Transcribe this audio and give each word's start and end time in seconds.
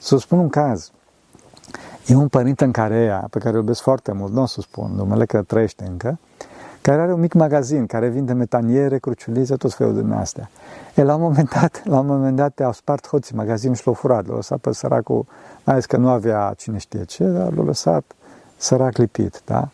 Să 0.00 0.18
spun 0.18 0.38
un 0.38 0.48
caz. 0.48 0.90
E 2.06 2.14
un 2.14 2.28
părinte 2.28 2.64
în 2.64 2.70
Carea, 2.70 3.26
pe 3.30 3.38
care 3.38 3.50
îl 3.50 3.60
iubesc 3.60 3.80
foarte 3.80 4.12
mult, 4.12 4.32
nu 4.32 4.42
o 4.42 4.46
să 4.46 4.60
spun 4.60 4.92
numele, 4.94 5.26
că 5.26 5.42
trăiește 5.42 5.84
încă, 5.84 6.18
care 6.80 7.00
are 7.00 7.12
un 7.12 7.20
mic 7.20 7.32
magazin, 7.32 7.86
care 7.86 8.08
vinde 8.08 8.32
metaniere, 8.32 8.98
cruciulițe, 8.98 9.56
tot 9.56 9.74
felul 9.74 9.94
din 9.94 10.12
astea. 10.12 10.50
E, 10.94 11.02
la 11.02 11.14
un 11.14 11.20
moment 11.20 11.50
dat, 11.60 11.82
la 11.84 11.98
un 11.98 12.06
moment 12.06 12.36
dat 12.36 12.60
au 12.60 12.72
spart 12.72 13.08
hoții 13.08 13.36
magazinul 13.36 13.74
și 13.74 13.82
l-au 13.84 13.94
furat, 13.94 14.26
l-au 14.26 14.36
lăsat 14.36 14.58
pe 14.58 14.72
săracul, 14.72 15.24
mai 15.64 15.74
ales 15.74 15.86
că 15.86 15.96
nu 15.96 16.08
avea 16.08 16.54
cine 16.56 16.78
știe 16.78 17.04
ce, 17.04 17.24
dar 17.24 17.52
l-au 17.52 17.64
lăsat 17.64 18.04
sărac 18.56 18.96
lipit, 18.96 19.42
da? 19.44 19.68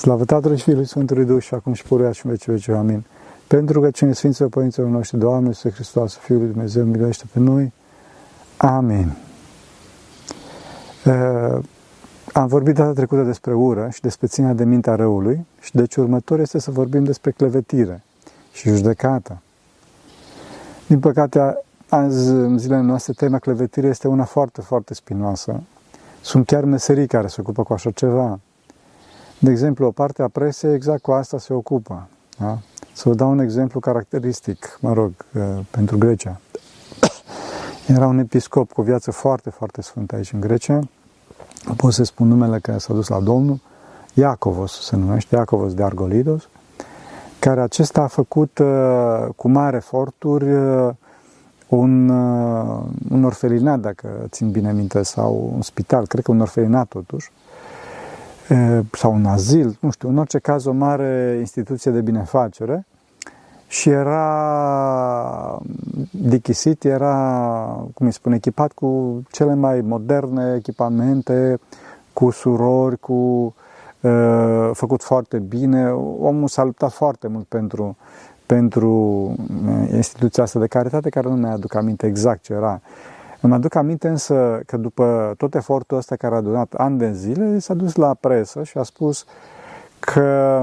Slavă 0.00 0.24
Tatălui 0.24 0.56
și 0.56 0.62
Fiului 0.62 0.86
Sfântului 0.86 1.24
Duh 1.24 1.42
și 1.42 1.54
acum 1.54 1.72
și 1.72 1.82
puruia 1.82 2.12
și 2.12 2.26
în 2.26 2.30
vecii 2.30 2.52
vecii. 2.52 2.72
Amin. 2.72 3.04
Pentru 3.46 3.80
că 3.80 3.90
cine 3.90 4.12
Sfinților 4.12 4.48
Părinților 4.48 4.88
noștri, 4.88 5.18
Doamne, 5.18 5.46
Iisus 5.46 5.72
Hristos, 5.72 6.16
Fiul 6.16 6.38
lui 6.38 6.48
Dumnezeu, 6.48 6.84
miluiește 6.84 7.24
pe 7.32 7.38
noi. 7.38 7.72
Amin. 8.56 9.16
Uh, 11.04 11.58
am 12.32 12.46
vorbit 12.46 12.74
data 12.74 12.92
trecută 12.92 13.22
despre 13.22 13.54
ură 13.54 13.88
și 13.92 14.00
despre 14.00 14.26
ținerea 14.26 14.54
de 14.54 14.64
mintea 14.64 14.94
răului 14.94 15.46
și 15.60 15.74
deci 15.74 15.96
următor 15.96 16.40
este 16.40 16.58
să 16.58 16.70
vorbim 16.70 17.04
despre 17.04 17.30
clevetire 17.30 18.02
și 18.52 18.68
judecată. 18.68 19.42
Din 20.86 21.00
păcate, 21.00 21.64
azi, 21.88 22.28
în 22.28 22.58
zilele 22.58 22.82
noastre, 22.82 23.12
tema 23.12 23.38
clevetire 23.38 23.86
este 23.86 24.08
una 24.08 24.24
foarte, 24.24 24.60
foarte 24.60 24.94
spinoasă. 24.94 25.60
Sunt 26.20 26.46
chiar 26.46 26.64
meserii 26.64 27.06
care 27.06 27.26
se 27.26 27.40
ocupă 27.40 27.62
cu 27.62 27.72
așa 27.72 27.90
ceva. 27.90 28.38
De 29.42 29.50
exemplu, 29.50 29.86
o 29.86 29.90
parte 29.90 30.22
a 30.22 30.28
presei 30.28 30.74
exact 30.74 31.02
cu 31.02 31.10
asta 31.10 31.38
se 31.38 31.52
ocupă. 31.52 32.08
Da? 32.38 32.58
Să 32.92 33.08
vă 33.08 33.14
dau 33.14 33.30
un 33.30 33.38
exemplu 33.38 33.80
caracteristic, 33.80 34.78
mă 34.80 34.92
rog, 34.92 35.12
uh, 35.34 35.42
pentru 35.70 35.98
Grecia. 35.98 36.40
Era 37.96 38.06
un 38.06 38.18
episcop 38.18 38.72
cu 38.72 38.80
o 38.80 38.84
viață 38.84 39.10
foarte, 39.10 39.50
foarte 39.50 39.82
sfântă 39.82 40.16
aici 40.16 40.32
în 40.32 40.40
Grecia. 40.40 40.78
Pot 41.76 41.92
să 41.92 42.04
spun 42.04 42.28
numele 42.28 42.58
că 42.58 42.78
s-a 42.78 42.92
dus 42.92 43.08
la 43.08 43.20
Domnul. 43.20 43.60
Iacovos 44.14 44.84
se 44.84 44.96
numește, 44.96 45.36
Iacovos 45.36 45.74
de 45.74 45.82
Argolidos, 45.82 46.48
care 47.38 47.60
acesta 47.60 48.02
a 48.02 48.06
făcut 48.06 48.58
uh, 48.58 49.26
cu 49.36 49.48
mare 49.48 49.76
eforturi 49.76 50.52
uh, 50.52 50.90
un, 51.68 52.08
un 53.10 53.24
orfelinat, 53.24 53.80
dacă 53.80 54.08
țin 54.28 54.50
bine 54.50 54.72
minte, 54.72 55.02
sau 55.02 55.50
un 55.54 55.62
spital, 55.62 56.06
cred 56.06 56.24
că 56.24 56.30
un 56.30 56.40
orfelinat 56.40 56.88
totuși, 56.88 57.30
sau 58.92 59.14
un 59.14 59.24
azil, 59.24 59.76
nu 59.80 59.90
știu, 59.90 60.08
în 60.08 60.18
orice 60.18 60.38
caz 60.38 60.64
o 60.64 60.72
mare 60.72 61.36
instituție 61.38 61.90
de 61.90 62.00
binefacere 62.00 62.86
și 63.66 63.88
era 63.88 65.62
dichisit, 66.10 66.84
era, 66.84 67.16
cum 67.94 68.06
îi 68.06 68.12
spune, 68.12 68.34
echipat 68.34 68.72
cu 68.72 69.22
cele 69.30 69.54
mai 69.54 69.80
moderne 69.80 70.54
echipamente, 70.56 71.58
cu 72.12 72.30
surori, 72.30 72.98
cu 72.98 73.12
uh, 74.00 74.70
făcut 74.72 75.02
foarte 75.02 75.38
bine. 75.38 75.90
Omul 76.20 76.48
s-a 76.48 76.64
luptat 76.64 76.92
foarte 76.92 77.28
mult 77.28 77.46
pentru, 77.46 77.96
pentru 78.46 79.34
instituția 79.92 80.42
asta 80.42 80.58
de 80.58 80.66
caritate, 80.66 81.08
care 81.08 81.28
nu 81.28 81.34
mi-aduc 81.34 81.74
aminte 81.74 82.06
exact 82.06 82.42
ce 82.42 82.52
era. 82.52 82.80
Îmi 83.40 83.54
aduc 83.54 83.74
aminte 83.74 84.08
însă 84.08 84.60
că 84.66 84.76
după 84.76 85.34
tot 85.36 85.54
efortul 85.54 85.96
ăsta 85.96 86.16
care 86.16 86.34
a 86.34 86.40
durat 86.40 86.74
ani 86.74 86.98
de 86.98 87.12
zile, 87.12 87.58
s-a 87.58 87.74
dus 87.74 87.94
la 87.94 88.14
presă 88.14 88.62
și 88.62 88.78
a 88.78 88.82
spus 88.82 89.24
că 89.98 90.62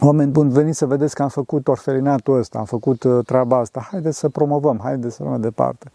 oameni 0.00 0.30
buni, 0.30 0.52
veniți 0.52 0.78
să 0.78 0.86
vedeți 0.86 1.14
că 1.14 1.22
am 1.22 1.28
făcut 1.28 1.68
orfelinatul 1.68 2.38
ăsta, 2.38 2.58
am 2.58 2.64
făcut 2.64 3.02
uh, 3.02 3.24
treaba 3.26 3.58
asta, 3.58 3.88
haideți 3.90 4.18
să 4.18 4.28
promovăm, 4.28 4.80
haideți 4.82 5.14
să 5.14 5.22
mai 5.22 5.38
departe. 5.38 5.90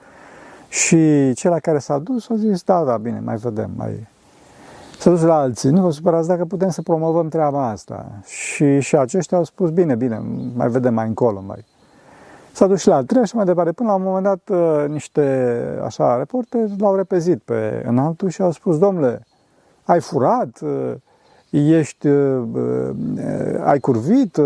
Și 0.69 1.33
cel 1.33 1.59
care 1.59 1.79
s-a 1.79 1.97
dus 1.97 2.29
a 2.29 2.35
zis, 2.35 2.63
da, 2.63 2.83
da, 2.83 2.97
bine, 2.97 3.21
mai 3.25 3.35
vedem, 3.35 3.71
mai... 3.75 4.07
S-a 4.99 5.09
dus 5.09 5.21
la 5.21 5.35
alții, 5.35 5.69
nu 5.69 5.81
vă 5.81 5.91
supărați 5.91 6.27
dacă 6.27 6.45
putem 6.45 6.69
să 6.69 6.81
promovăm 6.81 7.27
treaba 7.27 7.67
asta. 7.67 8.05
Și, 8.25 8.79
și 8.79 8.95
aceștia 8.95 9.37
au 9.37 9.43
spus, 9.43 9.69
bine, 9.69 9.95
bine, 9.95 10.21
mai 10.55 10.69
vedem 10.69 10.93
mai 10.93 11.07
încolo, 11.07 11.43
mai... 11.47 11.65
S-a 12.53 12.67
dus 12.67 12.79
și 12.79 12.87
la 12.87 12.95
al 12.95 13.03
treia 13.03 13.25
și 13.25 13.35
mai 13.35 13.45
departe. 13.45 13.71
Până 13.71 13.89
la 13.89 13.95
un 13.95 14.03
moment 14.03 14.23
dat, 14.23 14.49
uh, 14.49 14.89
niște 14.89 15.55
așa 15.83 16.17
reporteri 16.17 16.73
l-au 16.77 16.95
repezit 16.95 17.41
pe 17.41 17.83
înaltul 17.87 18.29
și 18.29 18.41
au 18.41 18.51
spus, 18.51 18.77
domnule, 18.77 19.27
ai 19.83 19.99
furat, 19.99 20.59
uh, 20.61 20.93
ești, 21.49 22.07
uh, 22.07 22.41
ai 23.63 23.79
curvit, 23.79 24.37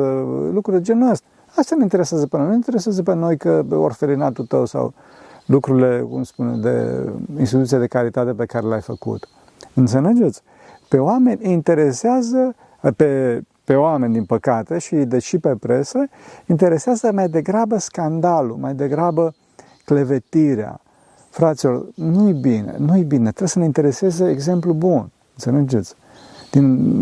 lucruri 0.52 0.78
de 0.78 0.84
genul 0.84 1.10
ăsta. 1.10 1.26
Asta 1.56 1.76
ne 1.76 1.84
interesează 1.84 2.28
pe 2.28 2.38
noi. 2.38 2.46
Nu 2.46 2.52
ne 2.52 2.58
interesează 2.58 3.04
pe 3.04 3.14
noi 3.14 3.38
că 3.38 3.66
orfelinatul 3.70 4.46
tău 4.46 4.66
sau 4.66 4.94
lucrurile, 5.46 6.06
cum 6.10 6.24
spune, 6.24 6.58
de 6.58 7.06
instituția 7.38 7.78
de 7.78 7.88
caritate 7.88 8.34
pe 8.34 8.46
care 8.46 8.68
le-ai 8.68 8.82
făcut. 8.82 9.28
Înțelegeți? 9.74 10.42
Pe 10.90 10.98
oameni 10.98 11.52
interesează, 11.52 12.56
pe 12.96 13.42
pe 13.66 13.76
oameni, 13.76 14.14
din 14.14 14.26
păcate, 14.26 14.78
și 14.78 14.96
deci 14.96 15.24
și 15.24 15.38
pe 15.38 15.56
presă, 15.60 16.08
interesează 16.46 17.12
mai 17.14 17.30
degrabă 17.30 17.78
scandalul, 17.78 18.58
mai 18.60 18.74
degrabă 18.74 19.34
clevetirea. 19.86 20.80
Fraților, 21.30 21.86
nu-i 21.96 22.34
bine, 22.34 22.76
nu-i 22.78 23.04
bine, 23.04 23.30
trebuie 23.30 23.48
să 23.48 23.60
ne 23.60 23.66
intereseze 23.66 24.30
exemplu 24.30 24.74
bun, 24.74 25.12
înțelegeți? 25.34 25.96
Din, 26.52 26.94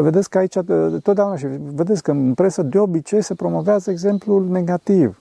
vedeți 0.00 0.30
că 0.30 0.38
aici, 0.38 0.58
totdeauna, 1.02 1.36
și 1.36 1.46
vedeți 1.74 2.02
că 2.02 2.10
în 2.10 2.34
presă 2.34 2.62
de 2.62 2.78
obicei 2.78 3.22
se 3.22 3.34
promovează 3.34 3.90
exemplul 3.90 4.48
negativ. 4.50 5.18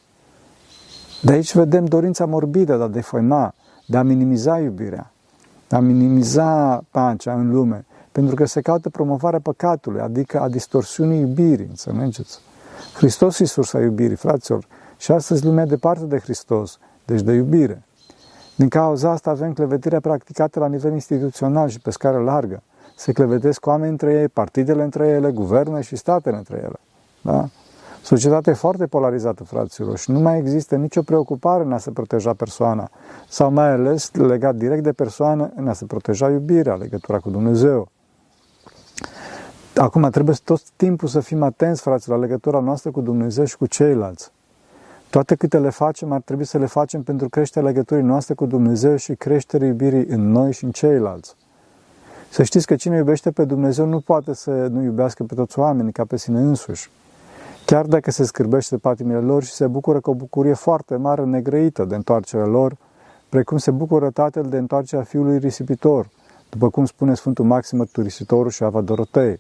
De 1.22 1.32
aici 1.32 1.56
vedem 1.56 1.86
dorința 1.86 2.26
morbidă 2.26 2.78
de 2.78 2.84
a 2.84 2.88
defăima, 2.88 3.54
de 3.86 3.98
a 3.98 4.04
minimiza 4.04 4.60
iubirea, 4.60 5.12
de 5.68 5.76
a 5.76 5.80
minimiza 5.80 6.84
pacea 6.92 7.34
în 7.34 7.52
lume, 7.52 7.86
pentru 8.14 8.36
că 8.36 8.46
se 8.46 8.62
caută 8.62 8.90
promovarea 8.90 9.40
păcatului, 9.40 10.02
adică 10.02 10.40
a 10.40 10.50
distorsiunii 10.50 11.20
iubirii, 11.20 11.68
înțelegeți? 11.70 12.40
Hristos 12.96 13.40
e 13.40 13.46
sursa 13.46 13.80
iubirii, 13.80 14.16
fraților, 14.16 14.68
și 14.98 15.12
astăzi 15.12 15.46
lumea 15.46 15.66
departe 15.66 16.06
de 16.06 16.20
Hristos, 16.20 16.80
deci 17.06 17.22
de 17.22 17.32
iubire. 17.32 17.84
Din 18.56 18.68
cauza 18.68 19.12
asta 19.12 19.30
avem 19.30 19.54
clevetirea 19.54 20.00
practicată 20.00 20.60
la 20.60 20.68
nivel 20.68 20.94
instituțional 20.94 21.70
și 21.70 21.80
pe 21.80 21.92
scară 21.92 22.20
largă. 22.20 22.64
Se 22.96 23.12
clevetesc 23.12 23.66
oameni 23.66 23.92
între 23.92 24.14
ei, 24.14 24.28
partidele 24.28 24.84
între 24.84 25.08
ele, 25.08 25.32
guverne 25.32 25.82
și 25.82 25.96
statele 25.96 26.38
între 26.38 26.58
ele. 26.58 26.80
Da? 27.22 27.50
Societatea 28.04 28.52
e 28.52 28.56
foarte 28.56 28.86
polarizată, 28.86 29.44
fraților, 29.44 29.98
și 29.98 30.12
nu 30.12 30.20
mai 30.20 30.38
există 30.38 30.76
nicio 30.76 31.02
preocupare 31.02 31.64
în 31.64 31.74
a 31.74 31.78
se 31.78 31.92
proteja 31.92 32.34
persoana, 32.34 32.90
sau 33.30 33.52
mai 33.52 33.72
ales 33.72 34.12
legat 34.12 34.56
direct 34.56 34.84
de 34.84 34.92
persoană 34.92 35.52
în 35.56 35.68
a 35.68 35.74
se 35.74 35.86
proteja 35.86 36.30
iubirea, 36.30 36.76
legătura 36.76 37.20
cu 37.20 37.30
Dumnezeu. 37.30 37.88
Acum 39.76 40.10
trebuie 40.10 40.36
tot 40.44 40.62
timpul 40.70 41.08
să 41.08 41.20
fim 41.20 41.44
atenți, 41.44 41.82
frați, 41.82 42.10
la 42.10 42.16
legătura 42.16 42.60
noastră 42.60 42.92
cu 42.92 43.02
Dumnezeu 43.02 43.46
și 43.46 43.58
cu 43.58 43.66
ceilalți. 43.66 44.32
Toate 45.10 45.36
câte 45.36 45.60
le 45.60 45.70
facem, 45.70 46.12
ar 46.12 46.22
trebui 46.22 46.46
să 46.46 46.58
le 46.58 46.66
facem 46.66 47.04
pentru 47.04 47.30
creșterea 47.30 47.70
legăturii 47.70 48.04
noastre 48.04 48.34
cu 48.34 48.46
Dumnezeu 48.46 48.96
și 48.96 49.16
creșterea 49.16 49.68
iubirii 49.68 50.06
în 50.06 50.32
noi 50.32 50.54
și 50.54 50.64
în 50.64 50.72
ceilalți. 50.72 51.36
Să 52.30 52.44
știți 52.44 52.66
că 52.66 52.76
cine 52.76 52.96
iubește 52.98 53.32
pe 53.32 53.46
Dumnezeu 53.46 53.86
nu 53.86 54.00
poate 54.00 54.34
să 54.34 54.52
nu 54.52 54.82
iubească 54.84 55.24
pe 55.24 55.36
toți 55.36 55.60
oamenii 55.60 55.92
ca 55.92 56.06
pe 56.06 56.18
sine 56.18 56.40
însuși. 56.40 56.90
Chiar 57.66 57.86
dacă 57.86 58.12
se 58.12 58.24
scârbește 58.24 58.76
de 58.76 58.82
patimile 58.82 59.20
lor 59.20 59.44
și 59.44 59.52
se 59.52 59.68
bucură 59.68 60.00
cu 60.00 60.10
o 60.10 60.14
bucurie 60.14 60.54
foarte 60.54 60.96
mare 60.96 61.24
negrăită 61.24 61.86
de 61.86 61.96
întoarcerea 61.96 62.46
lor, 62.46 62.78
precum 63.30 63.58
se 63.58 63.72
bucură 63.72 64.10
tatăl 64.10 64.44
de 64.44 64.58
întoarcerea 64.58 65.04
fiului 65.04 65.38
risipitor, 65.38 66.10
după 66.50 66.70
cum 66.70 66.86
spune 66.86 67.14
Sfântul 67.16 67.46
Maxim 67.46 67.78
Mărturisitorul 67.78 68.52
și 68.52 68.64
Ava 68.64 68.82
Dorotei. 68.82 69.40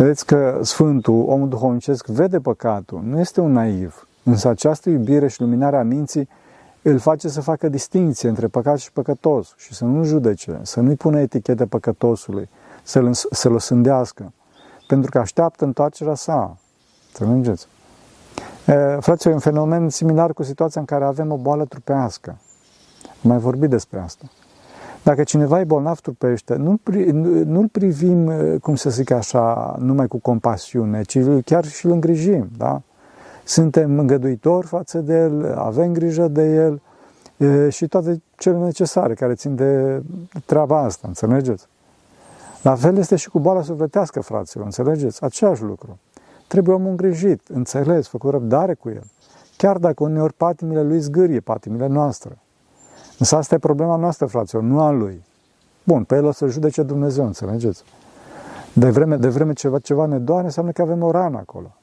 Vedeți 0.00 0.26
că 0.26 0.58
Sfântul, 0.62 1.24
omul 1.28 1.48
duhovnicesc, 1.48 2.06
vede 2.06 2.40
păcatul, 2.40 3.00
nu 3.04 3.18
este 3.18 3.40
un 3.40 3.52
naiv, 3.52 4.08
însă 4.22 4.48
această 4.48 4.90
iubire 4.90 5.28
și 5.28 5.40
luminarea 5.40 5.82
minții 5.82 6.28
îl 6.82 6.98
face 6.98 7.28
să 7.28 7.40
facă 7.40 7.68
distinție 7.68 8.28
între 8.28 8.46
păcat 8.46 8.78
și 8.78 8.92
păcătos 8.92 9.54
și 9.56 9.74
să 9.74 9.84
nu 9.84 10.04
judece, 10.04 10.60
să 10.62 10.80
nu-i 10.80 10.94
pune 10.94 11.20
etichete 11.20 11.66
păcătosului, 11.66 12.48
să-l, 12.82 13.10
să-l 13.30 13.58
sândească, 13.58 14.32
pentru 14.86 15.10
că 15.10 15.18
așteaptă 15.18 15.64
întoarcerea 15.64 16.14
sa. 16.14 16.56
Înțelegeți? 17.18 17.66
Fraților, 19.00 19.32
e 19.32 19.32
un 19.32 19.38
fenomen 19.38 19.88
similar 19.88 20.32
cu 20.32 20.42
situația 20.42 20.80
în 20.80 20.86
care 20.86 21.04
avem 21.04 21.32
o 21.32 21.36
boală 21.36 21.64
trupească. 21.64 22.38
Am 23.04 23.30
mai 23.30 23.38
vorbit 23.38 23.70
despre 23.70 23.98
asta. 23.98 24.24
Dacă 25.04 25.22
cineva 25.22 25.60
e 25.60 25.64
bolnav 25.64 25.98
trupește, 26.00 26.54
nu-l, 26.54 26.80
nu 27.44 27.68
privim, 27.72 28.32
cum 28.62 28.74
să 28.74 28.90
zic 28.90 29.10
așa, 29.10 29.76
numai 29.78 30.06
cu 30.08 30.18
compasiune, 30.18 31.02
ci 31.02 31.18
chiar 31.44 31.64
și 31.64 31.86
îl 31.86 31.92
îngrijim, 31.92 32.48
da? 32.56 32.82
Suntem 33.44 33.98
îngăduitori 33.98 34.66
față 34.66 34.98
de 34.98 35.14
el, 35.14 35.54
avem 35.58 35.92
grijă 35.92 36.28
de 36.28 36.54
el 36.54 36.80
și 37.70 37.86
toate 37.86 38.22
cele 38.36 38.58
necesare 38.58 39.14
care 39.14 39.34
țin 39.34 39.54
de 39.54 40.02
treaba 40.46 40.78
asta, 40.78 41.08
înțelegeți? 41.08 41.66
La 42.62 42.74
fel 42.74 42.96
este 42.96 43.16
și 43.16 43.28
cu 43.28 43.38
boala 43.38 43.62
sufletească, 43.62 44.20
fraților, 44.20 44.64
înțelegeți? 44.64 45.24
Aceeași 45.24 45.62
lucru. 45.62 45.98
Trebuie 46.46 46.74
omul 46.74 46.90
îngrijit, 46.90 47.48
înțeles, 47.48 48.08
făcut 48.08 48.30
răbdare 48.30 48.74
cu 48.74 48.88
el. 48.88 49.04
Chiar 49.56 49.78
dacă 49.78 50.02
uneori 50.02 50.32
patimile 50.32 50.82
lui 50.82 50.98
zgârie 50.98 51.40
patimile 51.40 51.86
noastre. 51.86 52.38
Însă 53.20 53.36
asta 53.36 53.54
e 53.54 53.58
problema 53.58 53.96
noastră, 53.96 54.26
fraților, 54.26 54.62
nu 54.62 54.80
a 54.80 54.90
lui. 54.90 55.22
Bun, 55.84 56.04
pe 56.04 56.16
el 56.16 56.24
o 56.24 56.32
să 56.32 56.46
judece 56.46 56.82
Dumnezeu, 56.82 57.24
înțelegeți? 57.24 57.82
De 58.72 58.90
vreme, 58.90 59.16
de 59.16 59.28
vreme 59.28 59.52
ceva, 59.52 59.78
ceva 59.78 60.06
ne 60.06 60.18
doare, 60.18 60.44
înseamnă 60.44 60.72
că 60.72 60.82
avem 60.82 61.02
o 61.02 61.10
rană 61.10 61.36
acolo. 61.36 61.74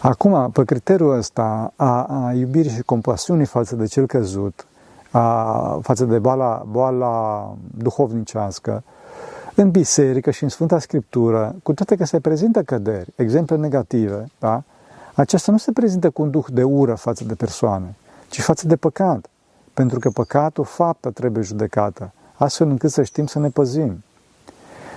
Acum, 0.00 0.50
pe 0.50 0.64
criteriul 0.64 1.16
ăsta 1.16 1.72
a, 1.76 2.02
a 2.02 2.32
iubirii 2.32 2.70
și 2.70 2.82
compasiunii 2.82 3.46
față 3.46 3.76
de 3.76 3.86
cel 3.86 4.06
căzut, 4.06 4.66
a, 5.10 5.78
față 5.82 6.04
de 6.04 6.18
boala, 6.18 6.64
boala 6.70 7.54
duhovnicească, 7.78 8.82
în 9.54 9.70
biserică 9.70 10.30
și 10.30 10.42
în 10.42 10.48
Sfânta 10.48 10.78
Scriptură, 10.78 11.54
cu 11.62 11.72
toate 11.72 11.96
că 11.96 12.04
se 12.04 12.20
prezintă 12.20 12.62
căderi, 12.62 13.12
exemple 13.16 13.56
negative, 13.56 14.30
da? 14.38 14.62
aceasta 15.14 15.52
nu 15.52 15.58
se 15.58 15.72
prezintă 15.72 16.10
cu 16.10 16.22
un 16.22 16.30
duh 16.30 16.46
de 16.48 16.62
ură 16.62 16.94
față 16.94 17.24
de 17.24 17.34
persoane, 17.34 17.94
ci 18.28 18.40
față 18.40 18.66
de 18.66 18.76
păcat. 18.76 19.26
Pentru 19.74 19.98
că 19.98 20.10
păcatul, 20.10 20.64
faptă, 20.64 21.10
trebuie 21.10 21.42
judecată, 21.42 22.12
astfel 22.34 22.68
încât 22.68 22.90
să 22.90 23.02
știm 23.02 23.26
să 23.26 23.38
ne 23.38 23.48
păzim. 23.48 24.02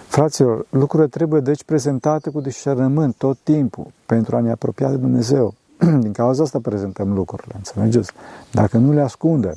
Fraților, 0.07 0.65
lucrurile 0.69 1.09
trebuie 1.09 1.41
deci 1.41 1.63
prezentate 1.63 2.29
cu 2.29 2.41
discernământ 2.41 3.15
tot 3.15 3.37
timpul 3.43 3.85
pentru 4.05 4.35
a 4.35 4.39
ne 4.39 4.51
apropia 4.51 4.89
de 4.89 4.95
Dumnezeu. 4.95 5.53
Din 6.03 6.11
cauza 6.11 6.43
asta 6.43 6.59
prezentăm 6.59 7.13
lucrurile, 7.13 7.53
înțelegeți? 7.55 8.11
Dacă 8.51 8.77
nu 8.77 8.91
le 8.91 9.01
ascundem. 9.01 9.55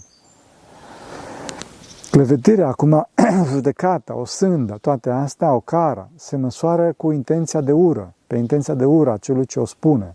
Clevetirea, 2.10 2.66
acum, 2.66 3.08
judecata, 3.52 4.16
o 4.16 4.24
sândă, 4.24 4.78
toate 4.80 5.10
astea, 5.10 5.52
o 5.52 5.60
cara, 5.60 6.08
se 6.16 6.36
măsoară 6.36 6.92
cu 6.96 7.10
intenția 7.10 7.60
de 7.60 7.72
ură, 7.72 8.12
pe 8.26 8.36
intenția 8.36 8.74
de 8.74 8.84
ură 8.84 9.12
a 9.12 9.16
celui 9.16 9.46
ce 9.46 9.60
o 9.60 9.64
spune. 9.64 10.14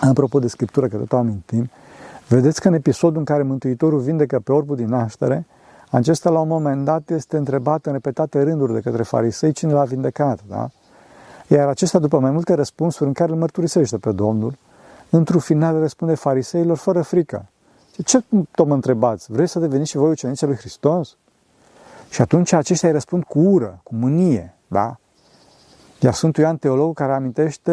Apropo 0.00 0.38
de 0.38 0.48
Scriptură, 0.48 0.88
că 0.88 0.96
tot 0.96 1.12
amintim, 1.12 1.70
vedeți 2.34 2.60
că 2.60 2.68
în 2.68 2.74
episodul 2.74 3.18
în 3.18 3.24
care 3.24 3.42
Mântuitorul 3.42 3.98
vindecă 3.98 4.40
pe 4.40 4.52
orbul 4.52 4.76
din 4.76 4.88
naștere, 4.88 5.46
acesta 5.90 6.30
la 6.30 6.40
un 6.40 6.48
moment 6.48 6.84
dat 6.84 7.10
este 7.10 7.36
întrebat 7.36 7.86
în 7.86 7.92
repetate 7.92 8.42
rânduri 8.42 8.72
de 8.72 8.80
către 8.80 9.02
farisei 9.02 9.52
cine 9.52 9.72
l-a 9.72 9.84
vindecat, 9.84 10.40
da? 10.48 10.70
Iar 11.46 11.68
acesta, 11.68 11.98
după 11.98 12.18
mai 12.18 12.30
multe 12.30 12.54
răspunsuri 12.54 13.08
în 13.08 13.12
care 13.12 13.30
îl 13.30 13.38
mărturisește 13.38 13.98
pe 13.98 14.12
Domnul, 14.12 14.54
într-un 15.10 15.40
final 15.40 15.78
răspunde 15.78 16.14
fariseilor 16.14 16.76
fără 16.76 17.02
frică. 17.02 17.46
Ce 18.04 18.24
tot 18.50 18.66
mă 18.66 18.74
întrebați? 18.74 19.32
Vreți 19.32 19.52
să 19.52 19.58
deveniți 19.58 19.90
și 19.90 19.96
voi 19.96 20.10
ucenicii 20.10 20.46
lui 20.46 20.56
Hristos? 20.56 21.16
Și 22.10 22.20
atunci 22.20 22.52
aceștia 22.52 22.88
îi 22.88 22.94
răspund 22.94 23.24
cu 23.24 23.38
ură, 23.38 23.80
cu 23.82 23.94
mânie, 23.94 24.54
da? 24.66 24.96
Iar 26.00 26.12
Sfântul 26.12 26.42
Ioan 26.42 26.56
Teolog, 26.56 26.94
care 26.94 27.12
amintește 27.12 27.72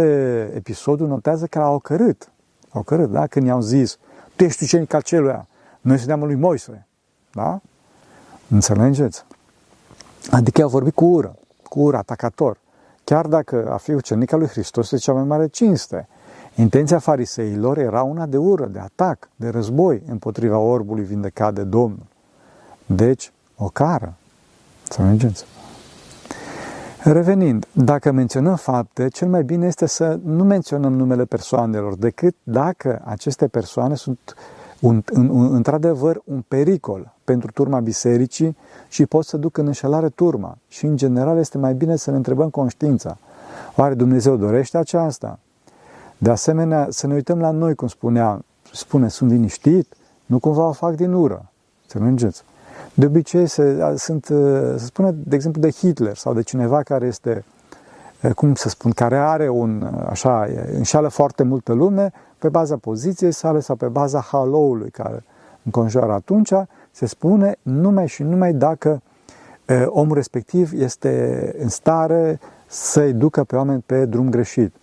episodul, 0.56 1.07
notează 1.07 1.45
că 1.45 1.60
l-au 1.60 1.80
cărât. 1.80 2.31
Au 2.69 2.81
cărât, 2.81 3.12
da? 3.12 3.27
Când 3.27 3.45
i-au 3.45 3.62
zis, 3.62 3.98
tu 4.38 4.44
ești 4.44 4.63
ucenic 4.63 4.94
aceluia, 4.94 5.48
noi 5.81 5.98
suntem 5.98 6.24
lui 6.24 6.36
Moise, 6.36 6.88
da? 7.31 7.62
Înțelegeți? 8.50 9.25
Adică 10.31 10.62
au 10.62 10.69
vorbit 10.69 10.94
cu 10.94 11.06
ură, 11.06 11.36
cu 11.69 11.80
ură, 11.80 11.98
atacator. 11.98 12.57
Chiar 13.04 13.25
dacă 13.28 13.72
a 13.72 13.78
fi 13.78 13.92
ucenic 13.92 14.31
al 14.31 14.39
lui 14.39 14.48
Hristos 14.48 14.92
este 14.92 15.06
cea 15.06 15.13
mai 15.13 15.24
mare 15.24 15.48
cinste. 15.48 16.07
Intenția 16.56 17.00
fariseilor 17.00 17.78
era 17.78 18.01
una 18.01 18.25
de 18.25 18.38
ură, 18.38 18.66
de 18.66 18.80
atac, 18.80 19.30
de 19.36 19.50
război 19.50 20.04
împotriva 20.07 20.57
orbului 20.57 21.04
vindecat 21.04 21.54
de 21.54 21.63
Domnul. 21.63 22.06
Deci, 22.86 23.31
o 23.56 23.68
cară. 23.68 24.13
Înțelegeți? 24.84 25.45
Revenind, 27.03 27.67
dacă 27.71 28.11
menționăm 28.11 28.55
fapte, 28.55 29.07
cel 29.07 29.27
mai 29.27 29.44
bine 29.44 29.65
este 29.65 29.85
să 29.85 30.19
nu 30.23 30.44
menționăm 30.44 30.94
numele 30.94 31.25
persoanelor, 31.25 31.95
decât 31.95 32.35
dacă 32.44 33.01
aceste 33.05 33.47
persoane 33.47 33.95
sunt 33.95 34.35
un, 34.79 35.03
un, 35.13 35.29
un, 35.29 35.55
într-adevăr 35.55 36.21
un 36.23 36.44
pericol 36.47 37.13
pentru 37.23 37.51
turma 37.51 37.79
bisericii 37.79 38.57
și 38.88 39.05
pot 39.05 39.25
să 39.25 39.38
ducă 39.38 39.61
în 39.61 39.67
înșelare 39.67 40.09
turma. 40.09 40.57
Și 40.67 40.85
în 40.85 40.97
general 40.97 41.38
este 41.38 41.57
mai 41.57 41.73
bine 41.73 41.95
să 41.95 42.09
ne 42.09 42.17
întrebăm 42.17 42.49
conștiința. 42.49 43.17
Oare 43.75 43.93
Dumnezeu 43.93 44.35
dorește 44.35 44.77
aceasta? 44.77 45.39
De 46.17 46.29
asemenea, 46.29 46.88
să 46.89 47.07
ne 47.07 47.13
uităm 47.13 47.39
la 47.39 47.51
noi, 47.51 47.75
cum 47.75 47.88
spunea, 47.88 48.41
spune, 48.73 49.07
sunt 49.07 49.31
liniștit, 49.31 49.93
nu 50.25 50.39
cumva 50.39 50.67
o 50.67 50.71
fac 50.71 50.95
din 50.95 51.13
ură. 51.13 51.51
Să 51.85 52.00
mergeți. 52.00 52.43
De 52.99 53.05
obicei, 53.05 53.47
se, 53.47 53.94
sunt, 53.97 54.25
se 54.77 54.85
spune, 54.85 55.11
de 55.11 55.35
exemplu, 55.35 55.61
de 55.61 55.71
Hitler 55.71 56.15
sau 56.15 56.33
de 56.33 56.41
cineva 56.41 56.83
care 56.83 57.05
este, 57.05 57.44
cum 58.35 58.55
să 58.55 58.69
spun, 58.69 58.91
care 58.91 59.17
are 59.17 59.49
un, 59.49 59.88
așa, 60.09 60.47
înșală 60.73 61.07
foarte 61.07 61.44
multă 61.44 61.73
lume 61.73 62.11
pe 62.38 62.49
baza 62.49 62.77
poziției 62.77 63.31
sale 63.31 63.59
sau 63.59 63.75
pe 63.75 63.88
baza 63.88 64.19
haloului 64.19 64.89
care 64.89 65.23
înconjoară 65.63 66.11
atunci, 66.11 66.53
se 66.91 67.05
spune 67.05 67.55
numai 67.61 68.07
și 68.07 68.23
numai 68.23 68.53
dacă 68.53 69.01
omul 69.85 70.15
respectiv 70.15 70.71
este 70.73 71.55
în 71.59 71.69
stare 71.69 72.39
să-i 72.67 73.13
ducă 73.13 73.43
pe 73.43 73.55
oameni 73.55 73.83
pe 73.85 74.05
drum 74.05 74.29
greșit. 74.29 74.75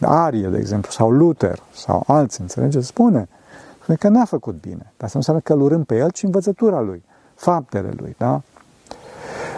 Arie, 0.00 0.48
de 0.48 0.58
exemplu, 0.58 0.90
sau 0.90 1.10
Luther, 1.10 1.62
sau 1.74 2.02
alții, 2.06 2.42
înțelegeți? 2.42 2.86
Spune, 2.86 3.28
spune 3.82 3.96
că 3.96 4.08
n-a 4.08 4.24
făcut 4.24 4.60
bine. 4.60 4.92
Dar 4.96 5.06
asta 5.06 5.18
nu 5.18 5.24
înseamnă 5.26 5.42
că 5.42 5.52
îl 5.52 5.84
pe 5.84 5.96
el, 5.96 6.10
ci 6.10 6.22
învățătura 6.22 6.80
lui, 6.80 7.02
faptele 7.38 7.90
lui, 7.96 8.14
da? 8.18 8.42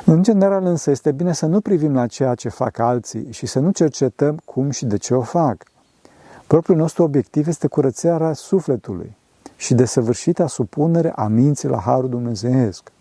În 0.05 0.23
general 0.23 0.65
însă 0.65 0.91
este 0.91 1.13
bine 1.13 1.33
să 1.33 1.47
nu 1.47 1.61
privim 1.61 1.95
la 1.95 2.07
ceea 2.07 2.35
ce 2.35 2.49
fac 2.49 2.79
alții 2.79 3.27
și 3.31 3.47
să 3.47 3.59
nu 3.59 3.71
cercetăm 3.71 4.41
cum 4.45 4.71
și 4.71 4.85
de 4.85 4.97
ce 4.97 5.15
o 5.15 5.21
fac. 5.21 5.57
Propriul 6.47 6.79
nostru 6.79 7.03
obiectiv 7.03 7.47
este 7.47 7.67
curățarea 7.67 8.33
sufletului 8.33 9.17
și 9.57 9.75
desăvârșita 9.75 10.47
supunere 10.47 11.13
a 11.17 11.27
minții 11.27 11.69
la 11.69 11.79
Harul 11.79 12.09
Dumnezeiesc. 12.09 12.93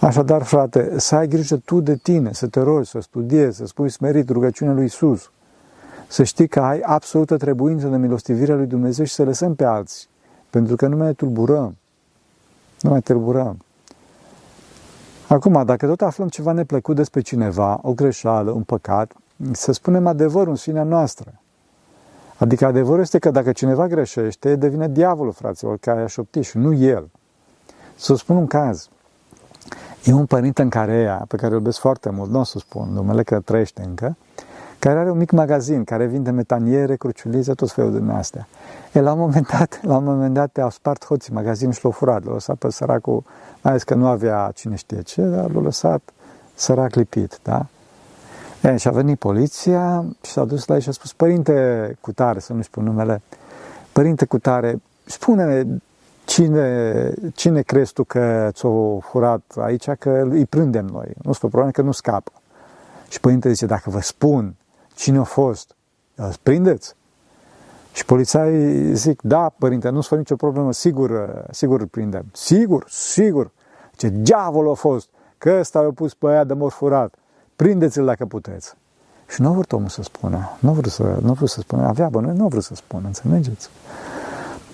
Așadar, 0.00 0.42
frate, 0.42 0.98
să 0.98 1.14
ai 1.14 1.28
grijă 1.28 1.56
tu 1.56 1.80
de 1.80 1.96
tine, 1.96 2.32
să 2.32 2.46
te 2.46 2.60
rogi, 2.60 2.90
să 2.90 3.00
studiezi, 3.00 3.56
să 3.56 3.66
spui 3.66 3.90
smerit 3.90 4.28
rugăciunea 4.28 4.74
lui 4.74 4.84
Isus, 4.84 5.30
să 6.08 6.22
știi 6.22 6.48
că 6.48 6.60
ai 6.60 6.80
absolută 6.80 7.36
trebuință 7.36 7.86
de 7.86 7.96
milostivirea 7.96 8.54
lui 8.54 8.66
Dumnezeu 8.66 9.04
și 9.04 9.14
să 9.14 9.24
lăsăm 9.24 9.54
pe 9.54 9.64
alții, 9.64 10.08
pentru 10.50 10.76
că 10.76 10.86
nu 10.86 10.96
mai 10.96 11.14
tulburăm, 11.14 11.76
nu 12.80 12.90
mai 12.90 13.00
tulburăm. 13.00 13.56
Acum, 15.28 15.64
dacă 15.64 15.86
tot 15.86 16.00
aflăm 16.00 16.28
ceva 16.28 16.52
neplăcut 16.52 16.96
despre 16.96 17.20
cineva, 17.20 17.78
o 17.82 17.92
greșeală, 17.92 18.50
un 18.50 18.62
păcat, 18.62 19.12
să 19.52 19.72
spunem 19.72 20.06
adevărul 20.06 20.48
în 20.48 20.56
sinea 20.56 20.82
noastră. 20.82 21.40
Adică 22.38 22.66
adevărul 22.66 23.00
este 23.00 23.18
că 23.18 23.30
dacă 23.30 23.52
cineva 23.52 23.86
greșește, 23.86 24.56
devine 24.56 24.88
diavolul, 24.88 25.32
fraților, 25.32 25.76
care 25.78 26.00
a 26.00 26.06
șoptit 26.06 26.44
și 26.44 26.56
nu 26.58 26.72
el. 26.72 27.10
Să 27.94 28.14
spun 28.14 28.36
un 28.36 28.46
caz. 28.46 28.88
E 30.04 30.12
un 30.12 30.26
părinte 30.26 30.62
în 30.62 30.68
Carea, 30.68 31.24
pe 31.28 31.36
care 31.36 31.48
îl 31.48 31.58
iubesc 31.58 31.78
foarte 31.78 32.10
mult, 32.10 32.30
nu 32.30 32.38
o 32.38 32.42
să 32.42 32.58
spun 32.58 32.88
numele, 32.92 33.22
că 33.22 33.40
trăiește 33.40 33.82
încă, 33.82 34.16
care 34.86 34.98
are 34.98 35.10
un 35.10 35.18
mic 35.18 35.30
magazin, 35.30 35.84
care 35.84 36.06
vinde 36.06 36.30
metaniere, 36.30 36.96
cruciulize, 36.96 37.54
tot 37.54 37.70
felul 37.70 37.92
din 37.98 38.08
astea. 38.08 38.48
E, 38.92 39.00
la 39.00 39.12
un 39.12 39.18
moment 39.18 39.48
dat, 39.48 39.80
la 39.82 39.96
un 39.96 40.04
moment 40.04 40.34
dat 40.34 40.58
au 40.58 40.70
spart 40.70 41.04
hoții 41.04 41.32
magazinul 41.32 41.72
și 41.72 41.80
l-au 41.82 41.92
furat, 41.92 42.24
l-au 42.24 42.32
lăsat 42.32 42.56
pe 42.56 42.70
săracul, 42.70 43.22
mai 43.62 43.72
ales 43.72 43.82
că 43.82 43.94
nu 43.94 44.06
avea 44.06 44.50
cine 44.54 44.74
știe 44.74 45.02
ce, 45.02 45.22
dar 45.22 45.50
l-au 45.50 45.62
lăsat 45.62 46.02
sărac 46.54 46.94
lipit, 46.94 47.38
da? 47.42 47.66
E, 48.62 48.76
și 48.76 48.88
a 48.88 48.90
venit 48.90 49.18
poliția 49.18 50.04
și 50.22 50.30
s-a 50.30 50.44
dus 50.44 50.66
la 50.66 50.74
el 50.74 50.80
și 50.80 50.88
a 50.88 50.92
spus, 50.92 51.12
părinte 51.12 51.96
Cutare, 52.00 52.38
să 52.38 52.52
nu 52.52 52.62
spun 52.62 52.84
numele, 52.84 53.22
părinte 53.92 54.24
Cutare, 54.24 54.80
spune-ne 55.04 55.80
cine, 56.24 57.12
cine 57.34 57.62
crezi 57.62 57.92
tu 57.92 58.04
că 58.04 58.50
ți-o 58.52 58.98
furat 58.98 59.42
aici, 59.60 59.90
că 59.90 60.26
îi 60.30 60.46
prindem 60.46 60.84
noi. 60.84 61.08
Nu 61.22 61.32
spune 61.32 61.50
probleme 61.52 61.70
că 61.70 61.82
nu 61.82 61.92
scapă. 61.92 62.32
Și 63.08 63.20
părintele 63.20 63.52
zice, 63.52 63.66
dacă 63.66 63.90
vă 63.90 64.00
spun 64.00 64.54
cine 64.96 65.18
a 65.18 65.22
fost, 65.22 65.74
îl 66.14 66.32
prindeți? 66.42 66.94
Și 67.92 68.04
polițai 68.04 68.54
zic, 68.94 69.22
da, 69.22 69.52
părinte, 69.58 69.88
nu-ți 69.88 70.08
fă 70.08 70.16
nicio 70.16 70.36
problemă, 70.36 70.72
sigur, 70.72 71.44
sigur 71.50 71.80
îl 71.80 71.86
prindem. 71.86 72.24
Sigur, 72.32 72.84
sigur. 72.88 73.50
Ce 73.96 74.08
diavolul 74.08 74.70
a 74.70 74.74
fost, 74.74 75.08
că 75.38 75.56
ăsta 75.58 75.80
l-a 75.80 75.90
pus 75.94 76.14
pe 76.14 76.26
aia 76.26 76.44
de 76.44 76.52
mor 76.52 76.70
furat. 76.70 77.14
Prindeți-l 77.56 78.04
dacă 78.04 78.26
puteți. 78.26 78.74
Și 79.28 79.40
nu 79.40 79.48
a 79.48 79.52
vrut 79.52 79.72
omul 79.72 79.88
să 79.88 80.02
spună, 80.02 80.56
nu 80.58 80.70
a 80.70 80.72
vrut 80.72 80.92
să, 80.92 81.18
nu 81.22 81.30
a 81.30 81.32
vrut 81.32 81.48
să 81.48 81.60
spună, 81.60 81.86
avea 81.86 82.08
bă, 82.08 82.20
nu 82.20 82.44
a 82.44 82.48
vrut 82.48 82.62
să 82.62 82.74
spună, 82.74 83.06
înțelegeți? 83.06 83.68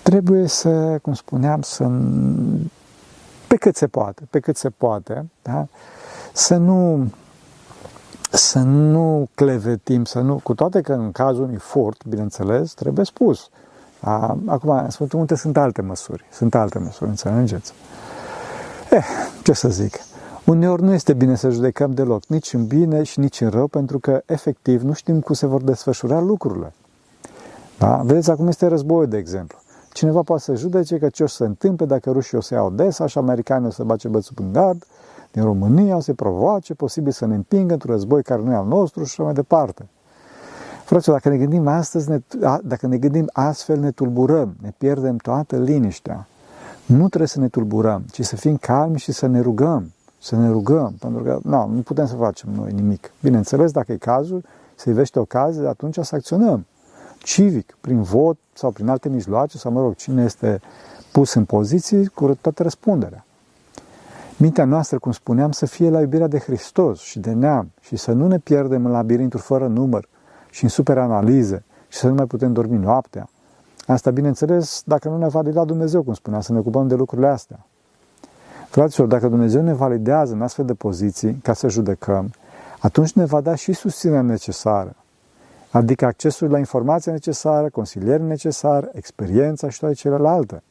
Trebuie 0.03 0.47
să, 0.47 0.97
cum 1.01 1.13
spuneam, 1.13 1.61
să, 1.61 1.91
pe 3.47 3.55
cât 3.55 3.75
se 3.75 3.87
poate, 3.87 4.23
pe 4.29 4.39
cât 4.39 4.57
se 4.57 4.69
poate, 4.69 5.29
da? 5.41 5.67
să 6.33 6.55
nu 6.55 7.07
să 8.33 8.59
nu 8.59 9.29
clevetim, 9.35 10.05
să 10.05 10.19
nu, 10.19 10.39
cu 10.43 10.53
toate 10.53 10.81
că 10.81 10.93
în 10.93 11.11
cazul 11.11 11.43
unui 11.43 11.57
furt, 11.57 12.05
bineînțeles, 12.05 12.73
trebuie 12.73 13.05
spus. 13.05 13.49
Acum, 14.45 14.69
în 14.69 14.89
Sfântul 14.89 15.17
Munte 15.17 15.35
sunt 15.35 15.57
alte 15.57 15.81
măsuri, 15.81 16.25
sunt 16.31 16.55
alte 16.55 16.79
măsuri, 16.79 17.09
înțelegeți? 17.09 17.73
Eh, 18.89 19.05
ce 19.43 19.53
să 19.53 19.69
zic, 19.69 19.99
Uneori 20.45 20.81
nu 20.81 20.93
este 20.93 21.13
bine 21.13 21.35
să 21.35 21.49
judecăm 21.49 21.93
deloc, 21.93 22.25
nici 22.25 22.53
în 22.53 22.65
bine 22.65 23.03
și 23.03 23.19
nici 23.19 23.41
în 23.41 23.49
rău, 23.49 23.67
pentru 23.67 23.99
că, 23.99 24.21
efectiv, 24.25 24.81
nu 24.81 24.93
știm 24.93 25.19
cum 25.19 25.35
se 25.35 25.45
vor 25.45 25.61
desfășura 25.61 26.19
lucrurile. 26.19 26.73
Da? 27.77 28.01
Vedeți, 28.03 28.29
acum 28.29 28.47
este 28.47 28.67
războiul, 28.67 29.07
de 29.07 29.17
exemplu. 29.17 29.57
Cineva 29.91 30.21
poate 30.21 30.41
să 30.41 30.55
judece 30.55 30.97
că 30.97 31.09
ce 31.09 31.23
o 31.23 31.27
să 31.27 31.35
se 31.35 31.45
întâmple 31.45 31.85
dacă 31.85 32.11
rușii 32.11 32.37
o 32.37 32.41
să 32.41 32.53
iau 32.53 32.65
Odessa 32.65 33.05
și 33.05 33.17
americanii 33.17 33.67
o 33.67 33.71
să 33.71 33.83
bace 33.83 34.07
bățul 34.07 34.35
în 34.39 34.53
gard, 34.53 34.85
din 35.33 35.43
România 35.43 35.95
o 35.95 35.99
să 35.99 36.13
provoace, 36.13 36.73
posibil 36.73 37.11
să 37.11 37.25
ne 37.25 37.35
împingă 37.35 37.73
într-un 37.73 37.91
război 37.91 38.23
care 38.23 38.41
nu 38.41 38.51
e 38.51 38.55
al 38.55 38.65
nostru 38.65 39.03
și 39.03 39.09
așa 39.11 39.23
mai 39.23 39.33
departe. 39.33 39.87
Fraților, 40.85 41.15
dacă 41.21 41.35
ne 41.35 41.37
gândim 41.37 41.67
astăzi, 41.67 42.09
ne, 42.09 42.19
dacă 42.63 42.87
ne 42.87 42.97
gândim 42.97 43.29
astfel, 43.33 43.79
ne 43.79 43.91
tulburăm, 43.91 44.55
ne 44.61 44.73
pierdem 44.77 45.17
toată 45.17 45.57
liniștea. 45.57 46.27
Nu 46.85 47.07
trebuie 47.07 47.27
să 47.27 47.39
ne 47.39 47.47
tulburăm, 47.47 48.03
ci 48.11 48.21
să 48.21 48.35
fim 48.35 48.57
calmi 48.57 48.97
și 48.97 49.11
să 49.11 49.27
ne 49.27 49.39
rugăm. 49.39 49.91
Să 50.19 50.35
ne 50.35 50.49
rugăm, 50.49 50.95
pentru 50.99 51.23
că 51.23 51.39
nu, 51.43 51.67
nu 51.67 51.81
putem 51.81 52.05
să 52.05 52.15
facem 52.15 52.49
noi 52.55 52.71
nimic. 52.71 53.11
Bineînțeles, 53.21 53.71
dacă 53.71 53.91
e 53.91 53.97
cazul, 53.97 54.43
se 54.75 54.89
ivește 54.89 55.19
ocazie, 55.19 55.67
atunci 55.67 55.97
să 56.01 56.15
acționăm. 56.15 56.65
Civic, 57.17 57.77
prin 57.81 58.01
vot 58.01 58.37
sau 58.53 58.71
prin 58.71 58.87
alte 58.87 59.09
mijloace, 59.09 59.57
sau 59.57 59.71
mă 59.71 59.81
rog, 59.81 59.95
cine 59.95 60.23
este 60.23 60.61
pus 61.11 61.33
în 61.33 61.45
poziții 61.45 62.07
cu 62.07 62.37
toată 62.41 62.63
răspunderea. 62.63 63.25
Mintea 64.43 64.65
noastră, 64.65 64.99
cum 64.99 65.11
spuneam, 65.11 65.51
să 65.51 65.65
fie 65.65 65.89
la 65.89 65.99
iubirea 65.99 66.27
de 66.27 66.39
Hristos 66.39 66.99
și 66.99 67.19
de 67.19 67.31
neam 67.31 67.71
și 67.81 67.95
să 67.95 68.11
nu 68.11 68.27
ne 68.27 68.37
pierdem 68.37 68.85
în 68.85 68.91
labirinturi 68.91 69.43
fără 69.43 69.67
număr 69.67 70.07
și 70.49 70.63
în 70.63 70.69
superanalize 70.69 71.63
și 71.87 71.97
să 71.97 72.07
nu 72.07 72.13
mai 72.13 72.25
putem 72.25 72.53
dormi 72.53 72.77
noaptea. 72.77 73.29
Asta, 73.87 74.11
bineînțeles, 74.11 74.81
dacă 74.85 75.09
nu 75.09 75.17
ne 75.17 75.27
valida 75.27 75.65
Dumnezeu, 75.65 76.03
cum 76.03 76.13
spunea, 76.13 76.41
să 76.41 76.51
ne 76.51 76.59
ocupăm 76.59 76.87
de 76.87 76.95
lucrurile 76.95 77.27
astea. 77.27 77.65
Fraților, 78.69 79.07
dacă 79.07 79.27
Dumnezeu 79.27 79.61
ne 79.61 79.73
validează 79.73 80.33
în 80.33 80.41
astfel 80.41 80.65
de 80.65 80.73
poziții 80.73 81.39
ca 81.43 81.53
să 81.53 81.69
judecăm, 81.69 82.31
atunci 82.79 83.13
ne 83.13 83.25
va 83.25 83.41
da 83.41 83.55
și 83.55 83.73
susținerea 83.73 84.21
necesară, 84.21 84.95
adică 85.71 86.05
accesul 86.05 86.49
la 86.49 86.57
informația 86.57 87.11
necesară, 87.11 87.69
consilierii 87.69 88.25
necesară, 88.25 88.89
experiența 88.93 89.69
și 89.69 89.79
toate 89.79 89.93
celelalte. 89.93 90.63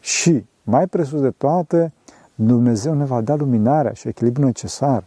Și, 0.00 0.46
mai 0.62 0.86
presus 0.86 1.20
de 1.20 1.30
toate, 1.30 1.92
Dumnezeu 2.38 2.94
ne 2.94 3.04
va 3.04 3.20
da 3.20 3.34
luminarea 3.34 3.92
și 3.92 4.08
echilibrul 4.08 4.44
necesar 4.44 5.04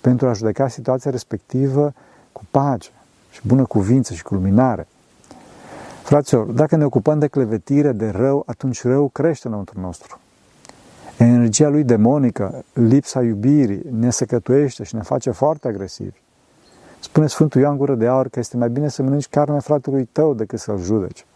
pentru 0.00 0.28
a 0.28 0.32
judeca 0.32 0.68
situația 0.68 1.10
respectivă 1.10 1.92
cu 2.32 2.42
pace 2.50 2.90
și 3.30 3.40
bună 3.46 3.64
cuvință 3.64 4.14
și 4.14 4.22
cu 4.22 4.34
luminare. 4.34 4.86
Fraților, 6.02 6.46
dacă 6.46 6.76
ne 6.76 6.84
ocupăm 6.84 7.18
de 7.18 7.26
clevetire, 7.26 7.92
de 7.92 8.08
rău, 8.08 8.42
atunci 8.46 8.82
rău 8.82 9.08
crește 9.08 9.46
înăuntru 9.46 9.80
nostru. 9.80 10.18
Energia 11.16 11.68
lui 11.68 11.84
demonică, 11.84 12.64
lipsa 12.72 13.22
iubirii, 13.22 13.82
ne 13.90 14.10
secătuiește 14.10 14.84
și 14.84 14.94
ne 14.94 15.02
face 15.02 15.30
foarte 15.30 15.68
agresivi. 15.68 16.16
Spune 17.00 17.26
Sfântul 17.26 17.60
Ioan 17.60 17.76
Gură 17.76 17.94
de 17.94 18.06
Aur 18.06 18.28
că 18.28 18.38
este 18.38 18.56
mai 18.56 18.68
bine 18.70 18.88
să 18.88 19.02
mănânci 19.02 19.28
carnea 19.28 19.60
fratelui 19.60 20.04
tău 20.04 20.34
decât 20.34 20.58
să-l 20.58 20.78
judeci. 20.78 21.26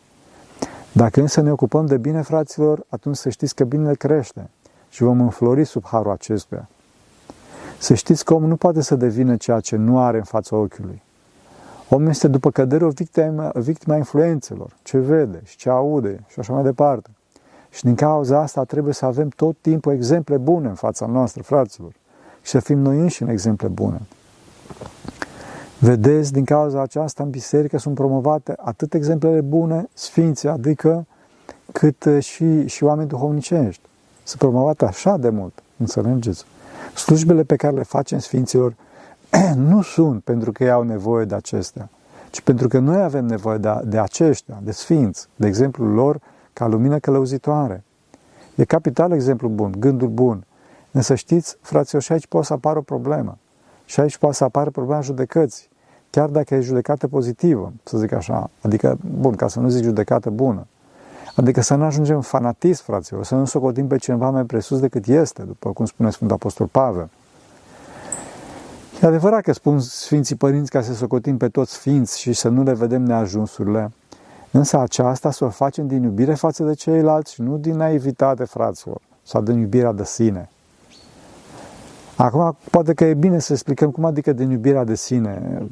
Dacă 0.93 1.21
însă 1.21 1.41
ne 1.41 1.51
ocupăm 1.53 1.87
de 1.87 1.97
bine, 1.97 2.23
fraților, 2.23 2.85
atunci 2.89 3.17
să 3.17 3.29
știți 3.29 3.55
că 3.55 3.65
binele 3.65 3.95
crește 3.95 4.51
și 4.93 5.03
vom 5.03 5.21
înflori 5.21 5.65
sub 5.65 5.85
harul 5.87 6.13
acestuia. 6.13 6.69
Să 7.79 7.95
știți 7.95 8.25
că 8.25 8.35
omul 8.35 8.49
nu 8.49 8.57
poate 8.57 8.81
să 8.81 8.95
devină 8.95 9.37
ceea 9.37 9.61
ce 9.61 9.77
nu 9.77 9.99
are 10.01 10.17
în 10.17 10.25
fața 10.25 10.57
ochiului. 10.57 11.03
Omul 11.89 12.09
este 12.09 12.29
după 12.29 12.51
cădere 12.51 12.85
o 12.85 12.89
victimă, 12.89 13.51
victima 13.55 13.97
influențelor, 13.97 14.77
ce 14.83 14.99
vede 14.99 15.41
și 15.45 15.57
ce 15.57 15.69
aude 15.69 16.25
și 16.29 16.39
așa 16.39 16.53
mai 16.53 16.63
departe. 16.63 17.11
Și 17.71 17.85
din 17.85 17.95
cauza 17.95 18.41
asta 18.41 18.65
trebuie 18.65 18.95
să 18.95 19.05
avem 19.05 19.29
tot 19.29 19.57
timpul 19.61 19.93
exemple 19.93 20.37
bune 20.37 20.69
în 20.69 20.75
fața 20.75 21.07
noastră, 21.07 21.43
fraților, 21.43 21.93
și 22.43 22.51
să 22.51 22.61
fim 22.61 22.79
noi 22.79 22.99
înșine 22.99 23.33
exemple 23.33 23.69
bune. 23.69 24.01
Vedeți, 25.79 26.33
din 26.33 26.45
cauza 26.45 26.81
aceasta 26.81 27.23
în 27.23 27.31
biserică 27.31 27.79
sunt 27.79 27.95
promovate 27.95 28.55
atât 28.57 28.95
exemplele 28.95 29.41
bune, 29.41 29.89
sfințe, 29.93 30.49
adică 30.49 31.07
cât 31.73 32.07
și, 32.19 32.67
și 32.67 32.85
oameni 32.85 33.09
duhovnicești. 33.09 33.91
Sunt 34.23 34.41
promovate 34.41 34.85
așa 34.85 35.17
de 35.17 35.29
mult, 35.29 35.63
înțelegeți? 35.77 36.45
Slujbele 36.95 37.43
pe 37.43 37.57
care 37.57 37.75
le 37.75 37.83
facem 37.83 38.19
sfinților 38.19 38.75
nu 39.71 39.83
sunt 39.83 40.23
pentru 40.23 40.53
că 40.53 40.65
ei 40.65 40.71
au 40.71 40.83
nevoie 40.83 41.25
de 41.25 41.35
acestea, 41.35 41.89
ci 42.31 42.41
pentru 42.41 42.69
că 42.69 42.79
noi 42.79 43.03
avem 43.03 43.25
nevoie 43.25 43.59
de, 43.59 43.81
de 43.85 43.99
aceștia, 43.99 44.61
de 44.63 44.73
sfinți, 44.73 45.29
de 45.37 45.47
exemplul 45.47 45.93
lor 45.93 46.21
ca 46.53 46.67
lumină 46.67 46.99
călăuzitoare. 46.99 47.85
E 48.55 48.65
capital 48.65 49.13
exemplu 49.13 49.49
bun, 49.49 49.75
gândul 49.79 50.09
bun. 50.09 50.45
Însă 50.91 51.15
știți, 51.15 51.57
fraților, 51.61 52.03
și 52.03 52.13
aici 52.13 52.27
poate 52.27 52.47
să 52.47 52.53
apară 52.53 52.79
o 52.79 52.83
problemă. 52.83 53.39
Și 53.85 54.01
aici 54.01 54.19
poate 54.19 54.35
să 54.35 54.45
apară 54.45 54.71
problema 54.71 55.01
judecății. 55.01 55.69
Chiar 56.11 56.29
dacă 56.29 56.55
e 56.55 56.61
judecată 56.61 57.09
pozitivă, 57.09 57.73
să 57.83 57.99
zic 57.99 58.13
așa. 58.13 58.51
Adică, 58.61 58.99
bun, 59.19 59.35
ca 59.35 59.49
să 59.49 59.61
nu 59.61 59.69
zic 59.69 59.83
judecată 59.83 60.31
bună. 60.31 60.67
Adică 61.35 61.61
să 61.61 61.75
nu 61.75 61.85
ajungem 61.85 62.21
fanatism, 62.21 62.85
fraților, 62.85 63.25
să 63.25 63.35
nu 63.35 63.45
socotim 63.45 63.87
pe 63.87 63.97
cineva 63.97 64.31
mai 64.31 64.45
presus 64.45 64.81
decât 64.81 65.07
este, 65.07 65.43
după 65.43 65.71
cum 65.71 65.85
spune 65.85 66.11
Sfântul 66.11 66.37
Apostol 66.37 66.67
Pavel. 66.67 67.09
E 69.03 69.07
adevărat 69.07 69.43
că 69.43 69.53
spun 69.53 69.81
Sfinții 69.81 70.37
Părinți 70.37 70.71
ca 70.71 70.83
să 70.83 70.95
socotim 70.95 71.37
pe 71.37 71.49
toți 71.49 71.73
sfinți 71.73 72.21
și 72.21 72.33
să 72.33 72.49
nu 72.49 72.63
le 72.63 72.73
vedem 72.73 73.03
neajunsurile, 73.03 73.93
însă 74.51 74.79
aceasta 74.79 75.31
să 75.31 75.45
o 75.45 75.49
facem 75.49 75.87
din 75.87 76.03
iubire 76.03 76.35
față 76.35 76.65
de 76.65 76.75
ceilalți 76.75 77.33
și 77.33 77.43
nu 77.43 77.57
din 77.57 77.77
naivitate, 77.77 78.45
fraților, 78.45 79.01
sau 79.23 79.43
din 79.43 79.59
iubirea 79.59 79.93
de 79.93 80.05
sine. 80.05 80.51
Acum, 82.17 82.57
poate 82.71 82.95
că 82.95 83.05
e 83.05 83.15
bine 83.15 83.39
să 83.39 83.53
explicăm 83.53 83.91
cum 83.91 84.05
adică 84.05 84.33
din 84.33 84.51
iubirea 84.51 84.85
de 84.85 84.95
sine 84.95 85.63